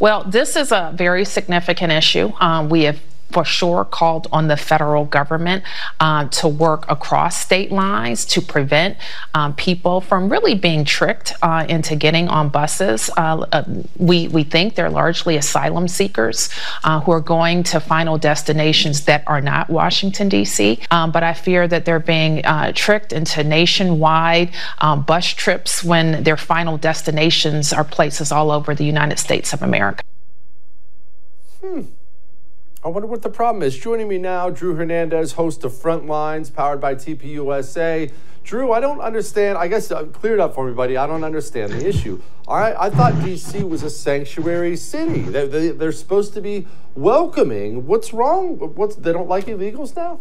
[0.00, 2.32] Well, this is a very significant issue.
[2.40, 3.00] Um, we have
[3.30, 5.64] for sure called on the federal government
[6.00, 8.96] uh, to work across state lines to prevent
[9.34, 13.10] um, people from really being tricked uh, into getting on buses.
[13.16, 13.64] Uh, uh
[13.98, 16.48] we, we think they're largely asylum seekers
[16.84, 21.34] uh, who are going to final destinations that are not Washington, D.C., um, but I
[21.34, 22.42] fear that they're being
[22.74, 28.84] tricked into nationwide um, bus trips when their final destinations are places all over the
[28.84, 30.02] United States of America.
[31.60, 31.82] Hmm.
[32.86, 33.76] I wonder what the problem is.
[33.76, 38.12] Joining me now, Drew Hernandez, host of Frontlines, powered by TPUSA.
[38.44, 39.58] Drew, I don't understand.
[39.58, 40.96] I guess uh, clear it up for buddy.
[40.96, 42.22] I don't understand the issue.
[42.46, 45.22] All right, I thought DC was a sanctuary city.
[45.22, 47.88] They, they, they're supposed to be welcoming.
[47.88, 48.56] What's wrong?
[48.76, 50.20] What's they don't like illegals now?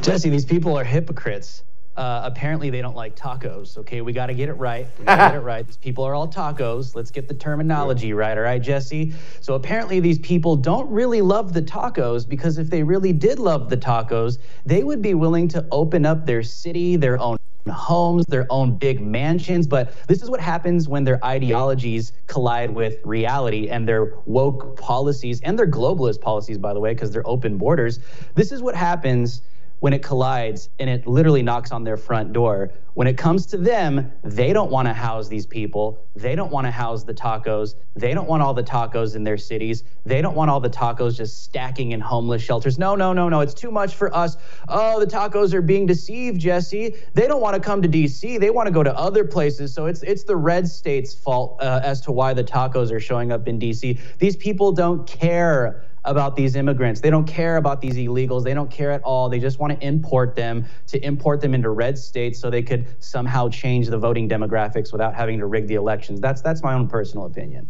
[0.00, 1.62] Jesse, these people are hypocrites.
[1.96, 3.78] Uh, apparently, they don't like tacos.
[3.78, 4.86] Okay, we got to get it right.
[4.98, 5.66] We got to get it right.
[5.66, 6.94] These people are all tacos.
[6.94, 8.36] Let's get the terminology right.
[8.36, 9.14] All right, Jesse.
[9.40, 13.70] So apparently, these people don't really love the tacos because if they really did love
[13.70, 17.38] the tacos, they would be willing to open up their city, their own
[17.70, 19.66] homes, their own big mansions.
[19.66, 25.40] But this is what happens when their ideologies collide with reality and their woke policies
[25.42, 27.98] and their globalist policies, by the way, because they're open borders.
[28.34, 29.42] This is what happens
[29.80, 32.70] when it collides and it literally knocks on their front door.
[32.94, 36.02] When it comes to them, they don't want to house these people.
[36.14, 37.74] They don't want to house the tacos.
[37.94, 39.84] They don't want all the tacos in their cities.
[40.06, 42.78] They don't want all the tacos just stacking in homeless shelters.
[42.78, 43.40] No, no, no, no.
[43.40, 44.38] It's too much for us.
[44.68, 46.94] Oh, the tacos are being deceived, Jesse.
[47.12, 48.40] They don't want to come to DC.
[48.40, 49.74] They want to go to other places.
[49.74, 53.30] So it's it's the red state's fault uh, as to why the tacos are showing
[53.30, 54.00] up in DC.
[54.18, 57.00] These people don't care about these immigrants.
[57.00, 58.44] They don't care about these illegals.
[58.44, 59.28] They don't care at all.
[59.28, 62.86] They just want to import them, to import them into red states so they could
[63.00, 66.20] somehow change the voting demographics without having to rig the elections.
[66.20, 67.68] That's that's my own personal opinion.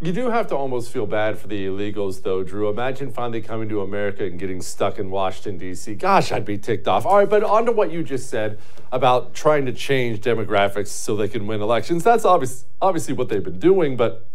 [0.00, 2.68] You do have to almost feel bad for the illegals, though, Drew.
[2.68, 5.94] Imagine finally coming to America and getting stuck in Washington, D.C.
[5.94, 7.06] Gosh, I'd be ticked off.
[7.06, 8.58] All right, but on to what you just said
[8.90, 12.02] about trying to change demographics so they can win elections.
[12.02, 14.26] That's obvious, obviously what they've been doing, but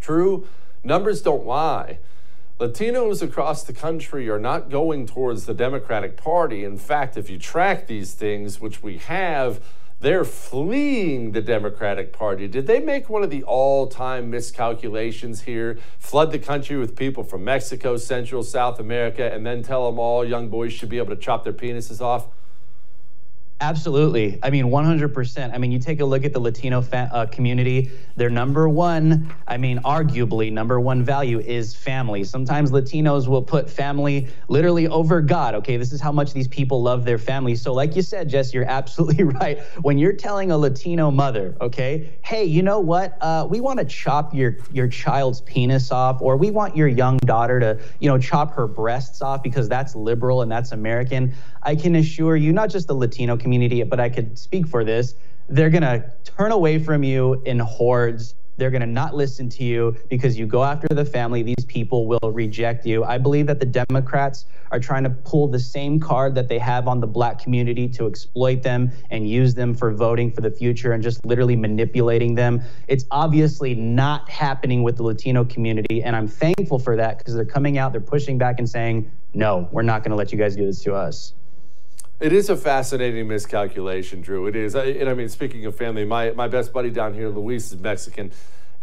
[0.00, 0.46] Drew,
[0.84, 1.98] numbers don't lie.
[2.60, 6.62] Latinos across the country are not going towards the Democratic Party.
[6.62, 9.62] In fact, if you track these things, which we have,
[10.00, 12.46] they're fleeing the Democratic Party.
[12.48, 15.78] Did they make one of the all time miscalculations here?
[15.98, 20.22] Flood the country with people from Mexico, Central, South America, and then tell them all
[20.22, 22.26] young boys should be able to chop their penises off?
[23.62, 24.38] Absolutely.
[24.42, 25.52] I mean, 100%.
[25.52, 29.30] I mean, you take a look at the Latino fa- uh, community, their number one,
[29.46, 32.24] I mean, arguably, number one value is family.
[32.24, 35.54] Sometimes Latinos will put family literally over God.
[35.56, 37.54] Okay, this is how much these people love their family.
[37.54, 39.60] So, like you said, Jess, you're absolutely right.
[39.82, 43.18] When you're telling a Latino mother, okay, hey, you know what?
[43.20, 47.18] Uh, we want to chop your, your child's penis off, or we want your young
[47.18, 51.34] daughter to, you know, chop her breasts off because that's liberal and that's American.
[51.62, 53.49] I can assure you, not just the Latino community,
[53.84, 55.14] but I could speak for this,
[55.48, 58.34] they're going to turn away from you in hordes.
[58.56, 61.42] They're going to not listen to you because you go after the family.
[61.42, 63.04] These people will reject you.
[63.04, 66.86] I believe that the Democrats are trying to pull the same card that they have
[66.86, 70.92] on the black community to exploit them and use them for voting for the future
[70.92, 72.62] and just literally manipulating them.
[72.86, 76.02] It's obviously not happening with the Latino community.
[76.02, 79.68] And I'm thankful for that because they're coming out, they're pushing back and saying, no,
[79.72, 81.32] we're not going to let you guys do this to us.
[82.20, 84.46] It is a fascinating miscalculation, Drew.
[84.46, 84.74] It is.
[84.74, 88.30] And I mean, speaking of family, my, my best buddy down here, Luis, is Mexican.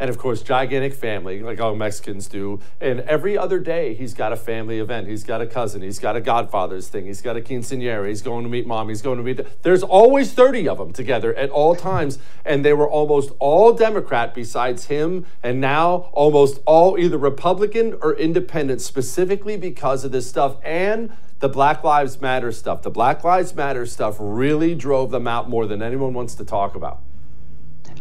[0.00, 2.58] And of course, gigantic family, like all Mexicans do.
[2.80, 5.06] And every other day, he's got a family event.
[5.06, 5.82] He's got a cousin.
[5.82, 7.06] He's got a Godfather's thing.
[7.06, 8.08] He's got a quinceanera.
[8.08, 8.88] He's going to meet mom.
[8.88, 9.40] He's going to meet.
[9.62, 12.18] There's always 30 of them together at all times.
[12.44, 15.26] And they were almost all Democrat besides him.
[15.44, 20.56] And now almost all either Republican or independent, specifically because of this stuff.
[20.64, 22.82] And the Black Lives Matter stuff.
[22.82, 26.74] The Black Lives Matter stuff really drove them out more than anyone wants to talk
[26.74, 27.00] about.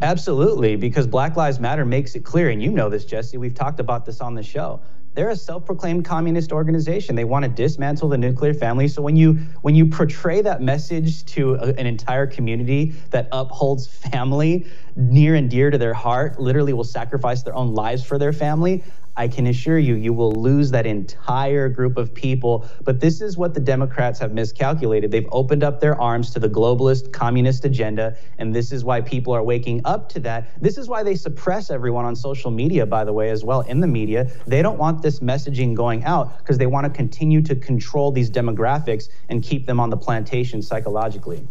[0.01, 3.38] Absolutely, because Black Lives Matter makes it clear, and you know this, Jesse.
[3.38, 4.79] We've talked about this on the show.
[5.15, 7.15] They're a self-proclaimed communist organization.
[7.15, 8.88] They want to dismantle the nuclear family.
[8.88, 9.33] So when you
[9.63, 15.49] when you portray that message to a, an entire community that upholds family near and
[15.49, 18.83] dear to their heart, literally will sacrifice their own lives for their family,
[19.18, 22.68] I can assure you, you will lose that entire group of people.
[22.84, 25.09] But this is what the Democrats have miscalculated.
[25.09, 29.34] They've opened up their arms to the globalist communist agenda, and this is why people
[29.34, 30.61] are waking up to that.
[30.61, 33.82] This is why they suppress everyone on social media, by the way, as well, in
[33.82, 34.30] the media.
[34.45, 38.30] They don't want this messaging going out because they want to continue to control these
[38.30, 41.47] demographics and keep them on the plantation psychologically.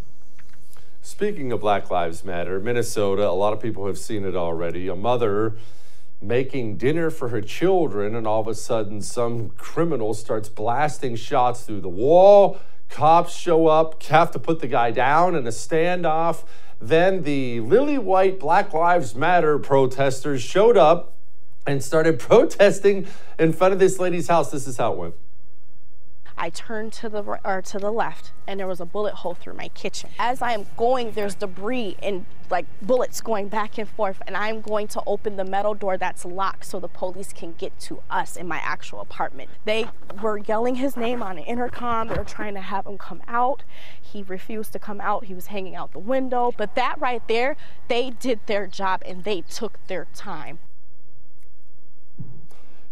[1.02, 4.88] Speaking of Black Lives Matter, Minnesota, a lot of people have seen it already.
[4.88, 5.56] A mother
[6.20, 11.62] making dinner for her children, and all of a sudden, some criminal starts blasting shots
[11.62, 12.58] through the wall.
[12.88, 16.44] Cops show up, have to put the guy down in a standoff.
[16.80, 21.14] Then the lily white Black Lives Matter protesters showed up
[21.66, 23.06] and started protesting
[23.38, 24.50] in front of this lady's house.
[24.50, 25.14] This is how it went.
[26.38, 29.54] I turned to the or to the left and there was a bullet hole through
[29.54, 30.10] my kitchen.
[30.18, 34.60] As I am going, there's debris and like bullets going back and forth and I'm
[34.60, 38.36] going to open the metal door that's locked so the police can get to us
[38.36, 39.50] in my actual apartment.
[39.64, 39.88] They
[40.22, 42.08] were yelling his name on an intercom.
[42.08, 43.64] They were trying to have him come out.
[44.00, 45.24] He refused to come out.
[45.24, 46.52] He was hanging out the window.
[46.56, 47.56] But that right there,
[47.88, 50.58] they did their job and they took their time.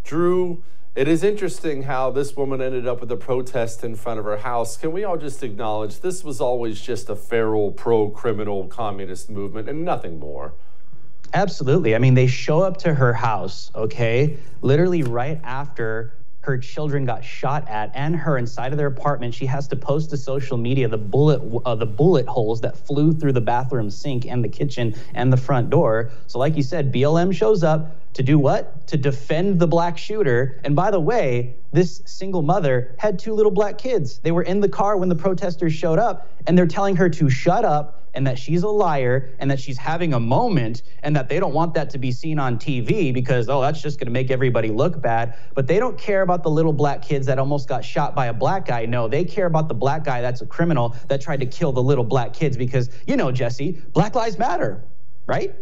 [0.03, 0.63] Drew,
[0.95, 4.37] it is interesting how this woman ended up with a protest in front of her
[4.37, 4.77] house.
[4.77, 9.69] Can we all just acknowledge this was always just a feral, pro criminal communist movement
[9.69, 10.55] and nothing more?
[11.33, 11.97] Absolutely.
[11.97, 16.13] I mean, they show up to her house, okay, literally right after
[16.45, 20.11] her children got shot at and her inside of their apartment she has to post
[20.11, 24.27] to social media the bullet uh, the bullet holes that flew through the bathroom sink
[24.27, 28.23] and the kitchen and the front door so like you said BLM shows up to
[28.23, 28.87] do what?
[28.89, 30.61] To defend the black shooter.
[30.65, 34.19] And by the way, this single mother had two little black kids.
[34.21, 37.29] They were in the car when the protesters showed up, and they're telling her to
[37.29, 41.29] shut up and that she's a liar and that she's having a moment and that
[41.29, 44.13] they don't want that to be seen on TV because, oh, that's just going to
[44.13, 45.37] make everybody look bad.
[45.55, 48.33] But they don't care about the little black kids that almost got shot by a
[48.33, 48.87] black guy.
[48.87, 51.83] No, they care about the black guy that's a criminal that tried to kill the
[51.83, 54.85] little black kids because, you know, Jesse, Black Lives Matter,
[55.27, 55.55] right?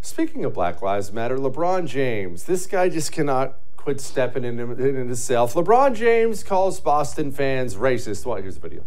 [0.00, 4.94] Speaking of Black Lives Matter, LeBron James, this guy just cannot quit stepping into, into
[4.94, 5.54] himself.
[5.54, 8.26] LeBron James calls Boston fans racist.
[8.26, 8.84] Well, here's the video.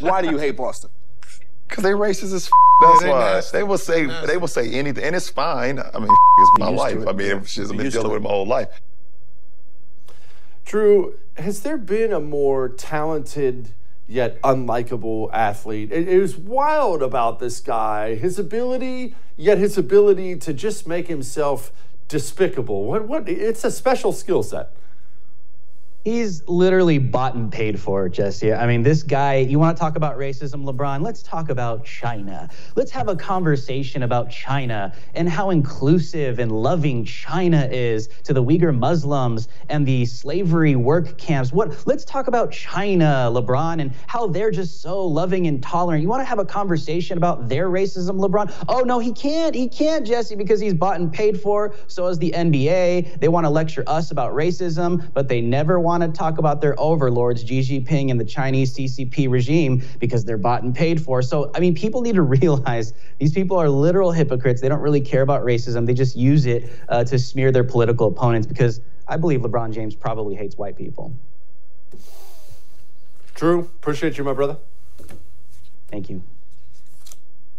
[0.00, 0.90] Why do you hate Boston?
[1.68, 3.18] Because they racist as f- that's yeah, why.
[3.34, 3.58] Nasty.
[3.58, 4.26] They will say nasty.
[4.26, 5.78] they will say anything, and it's fine.
[5.78, 6.08] I mean,
[6.38, 7.06] it's my life.
[7.06, 8.68] I mean, it's just, I've been dealing with my whole life.
[10.64, 13.70] Drew, has there been a more talented
[14.06, 15.92] yet unlikable athlete?
[15.92, 18.14] It, it was wild about this guy.
[18.14, 21.72] His ability yet his ability to just make himself
[22.08, 22.84] despicable.
[22.84, 24.70] What what it's a special skill set.
[26.04, 28.52] He's literally bought and paid for, Jesse.
[28.52, 31.00] I mean, this guy, you want to talk about racism, LeBron?
[31.00, 32.50] Let's talk about China.
[32.76, 38.44] Let's have a conversation about China and how inclusive and loving China is to the
[38.44, 41.54] Uyghur Muslims and the slavery work camps.
[41.54, 46.02] What let's talk about China, LeBron, and how they're just so loving and tolerant.
[46.02, 48.52] You want to have a conversation about their racism, LeBron?
[48.68, 49.54] Oh no, he can't.
[49.54, 51.74] He can't, Jesse, because he's bought and paid for.
[51.86, 53.20] So is the NBA.
[53.20, 56.60] They want to lecture us about racism, but they never want want to talk about
[56.60, 61.22] their overlords, Xi Jinping and the Chinese CCP regime, because they're bought and paid for.
[61.22, 64.60] So, I mean, people need to realize these people are literal hypocrites.
[64.60, 68.08] They don't really care about racism, they just use it uh, to smear their political
[68.08, 71.14] opponents because I believe LeBron James probably hates white people.
[73.34, 74.56] Drew, appreciate you, my brother.
[75.88, 76.22] Thank you.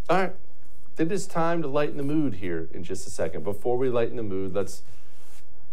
[0.09, 0.33] All right.
[0.97, 3.43] It is time to lighten the mood here in just a second.
[3.43, 4.81] Before we lighten the mood, let's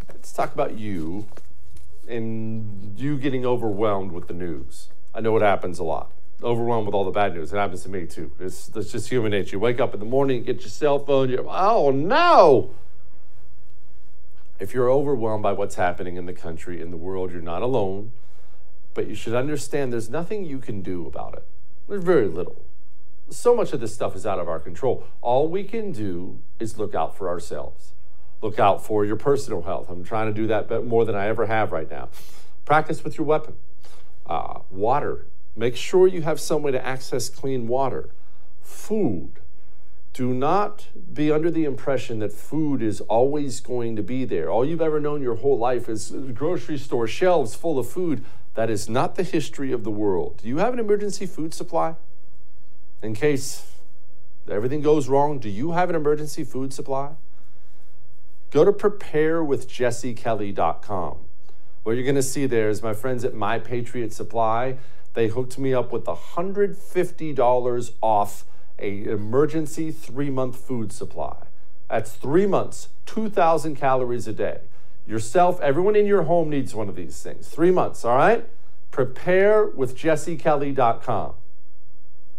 [0.08, 1.26] let's talk about you
[2.08, 4.88] and you getting overwhelmed with the news.
[5.14, 6.10] I know it happens a lot.
[6.42, 7.52] Overwhelmed with all the bad news.
[7.52, 8.32] It happens to me too.
[8.40, 9.56] It's, it's just human nature.
[9.56, 12.74] You wake up in the morning, get your cell phone, you're, oh no!
[14.58, 18.12] If you're overwhelmed by what's happening in the country, in the world, you're not alone.
[18.94, 21.46] But you should understand there's nothing you can do about it.
[21.88, 22.62] There's very little.
[23.30, 25.04] So much of this stuff is out of our control.
[25.20, 27.91] All we can do is look out for ourselves.
[28.42, 29.88] Look out for your personal health.
[29.88, 32.08] I'm trying to do that more than I ever have right now.
[32.64, 33.54] Practice with your weapon.
[34.26, 35.26] Uh, water.
[35.54, 38.10] Make sure you have some way to access clean water.
[38.60, 39.38] Food.
[40.12, 44.50] Do not be under the impression that food is always going to be there.
[44.50, 48.24] All you've ever known your whole life is grocery store shelves full of food.
[48.54, 50.40] That is not the history of the world.
[50.42, 51.94] Do you have an emergency food supply?
[53.02, 53.72] In case
[54.50, 57.12] everything goes wrong, do you have an emergency food supply?
[58.52, 61.16] Go to preparewithjessekelly.com.
[61.82, 64.76] What you're going to see there is my friends at My Patriot Supply.
[65.14, 68.44] They hooked me up with $150 off
[68.78, 71.46] a emergency three month food supply.
[71.88, 74.60] That's three months, 2,000 calories a day.
[75.06, 77.48] Yourself, everyone in your home needs one of these things.
[77.48, 78.48] Three months, all right?
[78.90, 81.34] Prepare with jessekelly.com.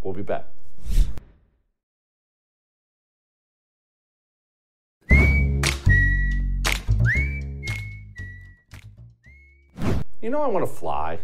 [0.02, 0.46] We'll be back.
[10.24, 11.20] You know, I want to fly.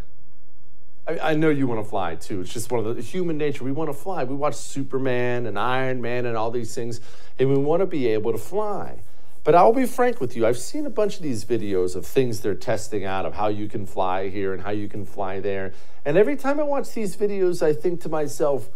[1.08, 2.42] I, I know you want to fly too.
[2.42, 3.64] It's just one of the human nature.
[3.64, 4.26] We want to fly.
[4.26, 7.00] We watch Superman and Iron Man and all these things,
[7.40, 9.00] and we want to be able to fly.
[9.46, 12.42] But I'll be frank with you, I've seen a bunch of these videos of things
[12.42, 15.72] they're testing out of how you can fly here and how you can fly there.
[16.04, 18.68] And every time I watch these videos, I think to myself,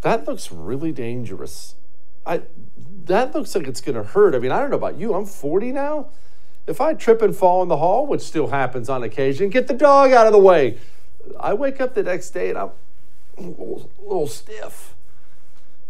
[0.00, 1.76] that looks really dangerous.
[2.26, 2.42] I,
[3.04, 4.34] that looks like it's going to hurt.
[4.34, 5.14] I mean, I don't know about you.
[5.14, 6.08] I'm 40 now.
[6.66, 9.74] If I trip and fall in the hall, which still happens on occasion, get the
[9.74, 10.78] dog out of the way.
[11.38, 12.70] I wake up the next day and I'm
[13.38, 13.42] a
[14.02, 14.94] little, stiff.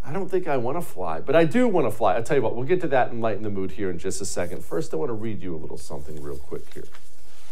[0.04, 2.14] I don't think I want to fly, but I do want to fly.
[2.14, 4.20] I'll tell you what, we'll get to that and lighten the mood here in just
[4.20, 4.64] a second.
[4.64, 6.84] First, I want to read you a little something real quick here.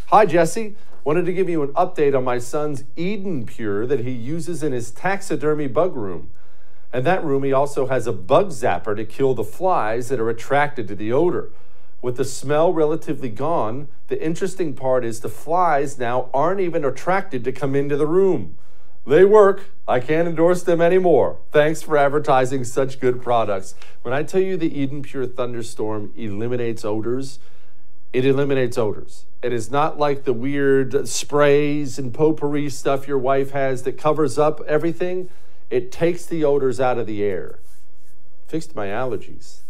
[0.07, 0.77] Hi, Jesse.
[1.03, 4.73] Wanted to give you an update on my son's Eden Pure that he uses in
[4.73, 6.31] his taxidermy bug room.
[6.93, 10.31] And that room, he also has a bug zapper to kill the flies that are
[10.31, 11.51] attracted to the odor.
[12.05, 17.45] With the smell relatively gone, the interesting part is the flies now aren't even attracted
[17.45, 18.59] to come into the room.
[19.07, 19.71] They work.
[19.89, 21.39] I can't endorse them anymore.
[21.51, 23.75] Thanks for advertising such good products.
[24.03, 27.39] When I tell you the Eden Pure Thunderstorm eliminates odors,
[28.13, 29.25] it eliminates odors.
[29.43, 34.39] It is not like the weird sprays and potpourri stuff your wife has that covers
[34.39, 35.31] up everything.
[35.71, 37.61] It takes the odors out of the air.
[38.47, 39.61] Fixed my allergies.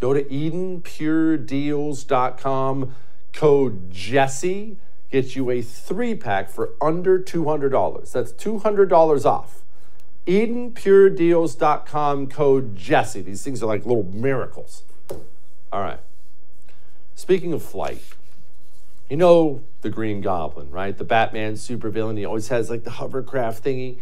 [0.00, 2.94] Go to EdenPureDeals.com,
[3.32, 4.78] code Jesse
[5.10, 8.12] gets you a three pack for under $200.
[8.12, 9.62] That's $200 off.
[10.26, 13.22] EdenPureDeals.com code Jesse.
[13.22, 14.84] These things are like little miracles.
[15.72, 16.00] All right.
[17.14, 18.02] Speaking of flight,
[19.08, 20.96] you know the Green Goblin, right?
[20.96, 22.16] The Batman supervillain.
[22.16, 23.98] He always has like the hovercraft thingy.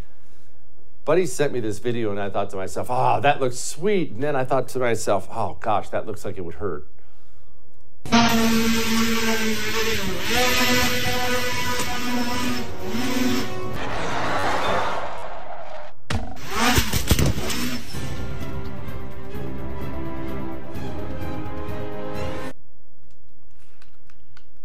[1.08, 4.10] Buddy sent me this video, and I thought to myself, oh, that looks sweet.
[4.10, 6.86] And then I thought to myself, oh gosh, that looks like it would hurt.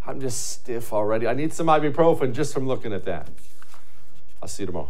[0.06, 1.26] I'm just stiff already.
[1.26, 3.30] I need some ibuprofen just from looking at that.
[4.42, 4.90] I'll see you tomorrow.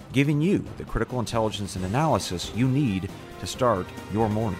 [0.11, 3.09] giving you the critical intelligence and analysis you need
[3.39, 4.59] to start your morning.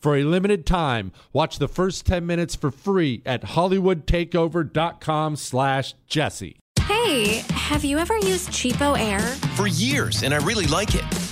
[0.00, 6.56] For a limited time, watch the first 10 minutes for free at hollywoodtakeover.com slash jesse.
[6.80, 9.20] Hey, have you ever used CheapOair?
[9.56, 11.04] For years, and I really like it.